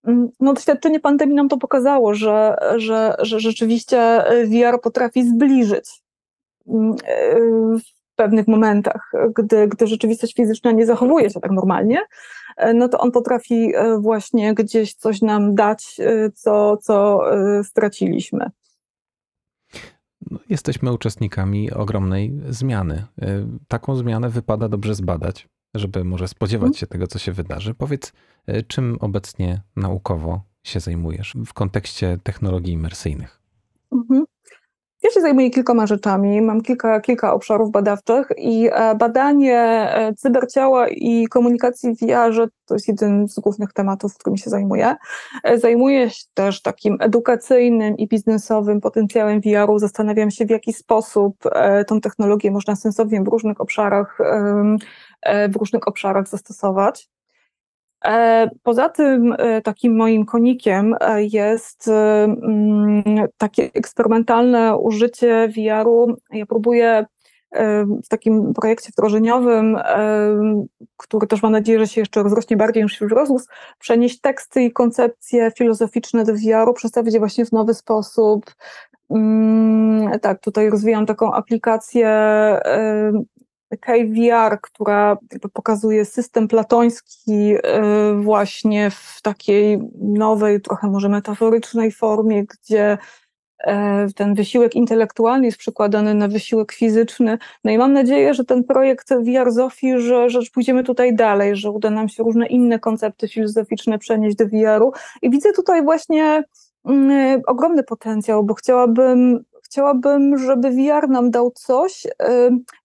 mm, 0.05 0.29
no, 0.40 0.53
doświadczenie 0.53 1.00
pandemii 1.00 1.35
nam 1.35 1.48
to 1.48 1.59
pokazało, 1.59 2.14
że, 2.14 2.57
że, 2.77 3.14
że 3.18 3.40
rzeczywiście 3.40 4.24
VR 4.46 4.81
potrafi 4.81 5.29
zbliżyć 5.29 6.03
mm, 6.68 6.96
pewnych 8.14 8.48
momentach, 8.48 9.12
gdy, 9.37 9.68
gdy 9.68 9.87
rzeczywistość 9.87 10.35
fizyczna 10.35 10.72
nie 10.72 10.87
zachowuje 10.87 11.31
się 11.31 11.40
tak 11.40 11.50
normalnie, 11.50 11.98
no 12.74 12.88
to 12.88 12.98
on 12.98 13.11
potrafi 13.11 13.74
e, 13.74 13.98
właśnie 13.98 14.55
gdzieś 14.55 14.94
coś 14.94 15.22
nam 15.22 15.55
dać, 15.55 15.96
e, 16.00 16.31
co, 16.31 16.77
co 16.77 17.20
e, 17.35 17.64
straciliśmy. 17.64 18.50
No, 20.31 20.38
jesteśmy 20.48 20.92
uczestnikami 20.92 21.72
ogromnej 21.72 22.40
zmiany. 22.48 23.05
Taką 23.68 23.96
zmianę 23.96 24.29
wypada 24.29 24.68
dobrze 24.68 24.94
zbadać, 24.94 25.48
żeby 25.74 26.05
może 26.05 26.29
spodziewać 26.29 26.66
mhm. 26.66 26.79
się 26.79 26.87
tego, 26.87 27.07
co 27.07 27.18
się 27.18 27.33
wydarzy. 27.33 27.74
Powiedz, 27.74 28.12
e, 28.46 28.62
czym 28.62 28.96
obecnie 29.00 29.62
naukowo 29.77 30.42
się 30.62 30.81
zajmujesz 30.81 31.35
w 31.46 31.53
kontekście 31.53 32.18
technologii 32.22 32.72
imersyjnych? 32.72 33.40
Mhm. 33.92 34.24
Ja 35.04 35.10
się 35.10 35.20
zajmuję 35.20 35.50
kilkoma 35.50 35.86
rzeczami. 35.86 36.42
Mam 36.42 36.60
kilka, 36.60 37.00
kilka 37.00 37.34
obszarów 37.34 37.70
badawczych 37.70 38.28
i 38.36 38.68
e, 38.72 38.94
badanie 38.94 39.58
e, 39.60 40.14
cyberciała 40.14 40.88
i 40.88 41.26
komunikacji 41.26 41.94
w 41.94 42.00
VR 42.00 42.48
to 42.66 42.74
jest 42.74 42.88
jeden 42.88 43.28
z 43.28 43.38
głównych 43.38 43.72
tematów, 43.72 44.18
którym 44.18 44.36
się 44.36 44.50
zajmuję. 44.50 44.96
Zajmuję 45.54 46.10
się 46.10 46.24
też 46.34 46.62
takim 46.62 46.96
edukacyjnym 47.00 47.96
i 47.96 48.08
biznesowym 48.08 48.80
potencjałem 48.80 49.40
VR-u. 49.40 49.78
Zastanawiam 49.78 50.30
się, 50.30 50.46
w 50.46 50.50
jaki 50.50 50.72
sposób 50.72 51.37
tą 51.87 52.00
technologię 52.00 52.50
można 52.50 52.76
sensownie 52.76 53.22
w 53.22 53.29
różnych 53.29 53.60
obszarach 53.60 54.18
w 55.48 55.56
różnych 55.56 55.88
obszarach 55.88 56.29
zastosować. 56.29 57.08
E, 58.05 58.50
poza 58.63 58.88
tym 58.88 59.35
e, 59.38 59.63
takim 59.63 59.96
moim 59.96 60.25
konikiem 60.25 60.96
e, 61.00 61.25
jest 61.25 61.88
mm, 61.88 63.05
takie 63.38 63.71
eksperymentalne 63.75 64.77
użycie 64.77 65.48
VR-u. 65.57 66.17
Ja 66.33 66.46
próbuję 66.46 67.07
w 68.05 68.09
takim 68.09 68.55
projekcie 68.55 68.90
wdrożeniowym, 68.92 69.79
który 70.96 71.27
też 71.27 71.42
mam 71.42 71.52
nadzieję, 71.52 71.79
że 71.79 71.87
się 71.87 72.00
jeszcze 72.00 72.23
rozrośnie 72.23 72.57
bardziej 72.57 72.83
niż 72.83 73.00
już 73.00 73.13
rozrósł, 73.13 73.46
przenieść 73.79 74.21
teksty 74.21 74.63
i 74.63 74.73
koncepcje 74.73 75.50
filozoficzne 75.50 76.25
do 76.25 76.33
VR-u, 76.35 76.75
przedstawić 76.75 77.15
je 77.15 77.21
właśnie 77.21 77.46
w 77.46 77.52
nowy 77.52 77.75
sposób. 77.75 78.55
Mm, 79.11 80.21
tak, 80.21 80.40
tutaj 80.40 80.71
rozwijam 80.71 81.07
taką 81.07 81.33
aplikację 81.33 82.09
KVR, 83.81 84.60
która 84.60 85.16
pokazuje 85.52 86.04
system 86.04 86.48
platoński 86.48 87.54
właśnie 88.20 88.90
w 88.90 89.22
takiej 89.22 89.79
nowej, 90.00 90.60
trochę 90.60 90.90
może 90.90 91.08
metaforycznej 91.08 91.92
formie, 91.92 92.44
gdzie 92.44 92.98
E, 93.66 94.06
ten 94.14 94.35
wysiłek 94.35 94.75
intelektualny 94.75 95.46
jest 95.46 95.58
przekładany 95.58 96.14
na 96.14 96.29
wysiłek 96.29 96.72
fizyczny. 96.72 97.38
No 97.64 97.70
i 97.70 97.79
mam 97.79 97.92
nadzieję, 97.92 98.35
że 98.35 98.44
ten 98.44 98.64
projekt 98.64 99.14
VR 99.14 99.52
Zofii, 99.52 100.00
że, 100.00 100.31
że 100.31 100.40
pójdziemy 100.54 100.85
tutaj 100.85 101.14
dalej, 101.14 101.56
że 101.56 101.70
uda 101.70 101.90
nam 101.90 102.08
się 102.08 102.22
różne 102.22 102.46
inne 102.46 102.79
koncepty 102.79 103.29
filozoficzne 103.29 103.98
przenieść 103.98 104.37
do 104.37 104.46
VR-u. 104.46 104.92
I 105.22 105.31
widzę 105.31 105.52
tutaj 105.52 105.83
właśnie 105.83 106.44
mm, 106.85 107.42
ogromny 107.46 107.83
potencjał, 107.83 108.44
bo 108.44 108.54
chciałabym 108.54 109.44
chciałabym, 109.75 110.38
żeby 110.38 110.70
VR 110.70 111.08
nam 111.08 111.31
dał 111.31 111.50
coś, 111.50 112.06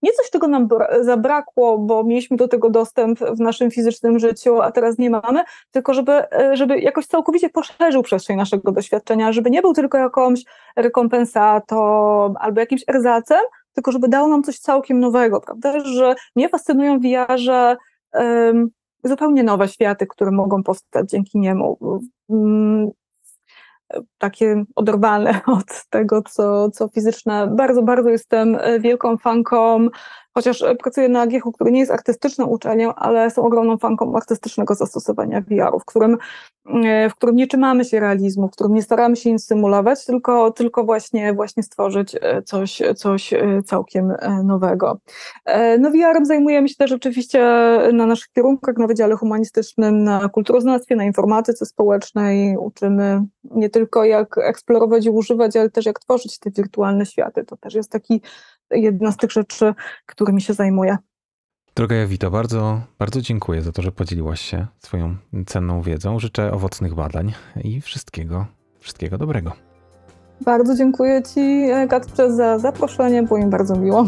nie 0.02 0.12
coś, 0.12 0.30
czego 0.30 0.48
nam 0.48 0.68
zabrakło, 1.02 1.78
bo 1.78 2.04
mieliśmy 2.04 2.38
do 2.38 2.48
tego 2.48 2.70
dostęp 2.70 3.20
w 3.20 3.40
naszym 3.40 3.72
fizycznym 3.72 4.20
życiu, 4.20 4.62
a 4.62 4.72
teraz 4.72 4.98
nie 4.98 5.10
mamy, 5.10 5.44
tylko 5.72 5.94
żeby, 5.94 6.32
e, 6.32 6.58
żeby 6.58 6.80
jakoś 6.80 7.06
całkowicie 7.06 7.50
poszerzył 7.50 8.04
przestrzeń 8.04 8.38
naszego 8.38 8.72
doświadczenia, 8.72 9.32
żeby 9.32 9.50
nie 9.50 9.62
był 9.62 9.74
tylko 9.74 9.98
jakąś 9.98 10.44
rekompensatą 10.76 11.78
albo 12.40 12.60
jakimś 12.60 12.84
erzacem, 12.88 13.40
tylko 13.74 13.92
żeby 13.92 14.08
dał 14.08 14.28
nam 14.28 14.44
coś 14.44 14.60
całkiem 14.60 15.00
nowego, 15.00 15.42
prawda? 15.42 15.80
Że 15.80 16.16
mnie 16.36 16.50
fascynują 16.50 17.00
VR-ze 17.00 17.78
zupełnie 19.04 19.44
nowe 19.44 19.68
światy, 19.68 20.08
które 20.08 20.32
mogą 20.32 20.64
powstać 20.64 21.10
dzięki 21.10 21.40
niemu. 21.40 21.78
Takie 24.18 24.64
oderwane 24.76 25.42
od 25.58 25.86
tego, 25.90 26.22
co, 26.22 26.70
co 26.72 26.88
fizyczne. 26.88 27.48
Bardzo, 27.48 27.84
bardzo 27.84 28.10
jestem 28.10 28.58
e, 28.60 28.80
wielką 28.80 29.18
fanką 29.18 29.88
chociaż 30.34 30.62
e, 30.62 30.76
pracuję 30.76 31.10
na 31.10 31.28
Giechu, 31.28 31.52
który 31.52 31.72
nie 31.72 31.80
jest 31.80 31.92
artystyczną 31.92 32.46
uczelnią, 32.46 32.96
ale 32.96 33.24
jestem 33.24 33.46
ogromną 33.46 33.78
fanką 33.78 34.16
artystycznego 34.16 34.76
zastosowania 34.76 35.42
VR-u, 35.42 35.80
w 35.80 35.86
którym, 35.86 36.18
e, 36.66 37.10
w 37.10 37.16
którym 37.16 37.36
nie 37.36 37.48
trzymamy 37.48 37.86
się 37.86 38.00
realizmu, 38.00 38.48
w 38.48 38.52
którym 38.52 38.74
nie 38.74 38.82
staramy 38.82 39.16
się 39.16 39.32
nic 39.32 39.46
symulować, 39.46 40.06
tylko, 40.06 40.52
tylko 40.52 40.84
właśnie, 40.84 41.34
właśnie 41.34 41.64
stworzyć 41.64 42.16
e, 42.22 42.42
coś, 42.42 42.82
coś 42.96 43.34
całkiem 43.66 44.14
nowego. 44.44 45.00
No 45.80 45.92
VR-em 45.92 46.26
zajmujemy 46.26 46.70
się 46.70 46.76
też 46.76 46.92
oczywiście 46.92 47.40
na 47.94 48.06
naszych 48.06 48.32
kierunkach, 48.32 48.78
na 48.78 48.88
Wydziale 48.88 49.16
Humanistycznym, 49.16 50.04
na 50.04 50.30
kulturoznawstwie, 50.30 50.96
na 50.96 51.04
informatyce 51.04 51.66
społecznej. 51.66 52.58
Uczymy 52.58 53.24
nie 53.44 53.70
tylko 53.70 54.06
jak 54.06 54.38
eksplorować 54.38 55.06
i 55.06 55.10
używać, 55.10 55.56
ale 55.56 55.70
też 55.70 55.86
jak 55.86 56.00
tworzyć 56.00 56.40
te 56.40 56.52
wirtualne 56.52 57.06
światy. 57.06 57.44
To 57.44 57.58
też 57.58 57.74
jest 57.74 57.92
taki 57.92 58.22
jedna 58.72 59.12
z 59.12 59.18
tych 59.18 59.32
rzeczy, 59.32 59.74
którymi 60.30 60.42
się 60.42 60.54
zajmuję. 60.54 60.98
Droga 61.76 61.96
Jawito, 61.96 62.32
bardzo, 62.32 62.82
bardzo 63.00 63.22
dziękuję 63.22 63.62
za 63.62 63.72
to, 63.72 63.82
że 63.82 63.92
podzieliłaś 63.92 64.42
się 64.42 64.68
swoją 64.80 65.16
cenną 65.46 65.82
wiedzą. 65.82 66.20
Życzę 66.20 66.52
owocnych 66.52 66.94
badań 66.94 67.34
i 67.64 67.82
wszystkiego, 67.82 68.46
wszystkiego 68.80 69.18
dobrego. 69.18 69.52
Bardzo 70.46 70.76
dziękuję 70.76 71.24
Ci, 71.24 71.68
Kacprze, 71.90 72.34
za 72.34 72.60
zaproszenie. 72.60 73.24
Było 73.24 73.40
mi 73.40 73.46
bardzo 73.46 73.76
miło. 73.76 74.06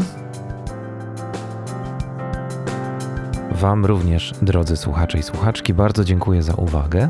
Wam 3.52 3.86
również, 3.86 4.34
drodzy 4.42 4.78
słuchacze 4.78 5.18
i 5.18 5.24
słuchaczki, 5.24 5.74
bardzo 5.74 6.04
dziękuję 6.04 6.44
za 6.44 6.54
uwagę 6.54 7.10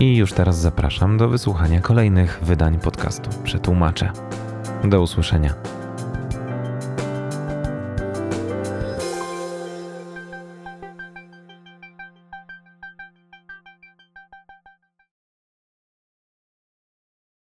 i 0.00 0.16
już 0.16 0.32
teraz 0.32 0.56
zapraszam 0.56 1.16
do 1.18 1.28
wysłuchania 1.28 1.80
kolejnych 1.80 2.40
wydań 2.42 2.78
podcastu 2.78 3.30
Przetłumaczę. 3.44 4.12
Do 4.84 5.02
usłyszenia. 5.02 5.81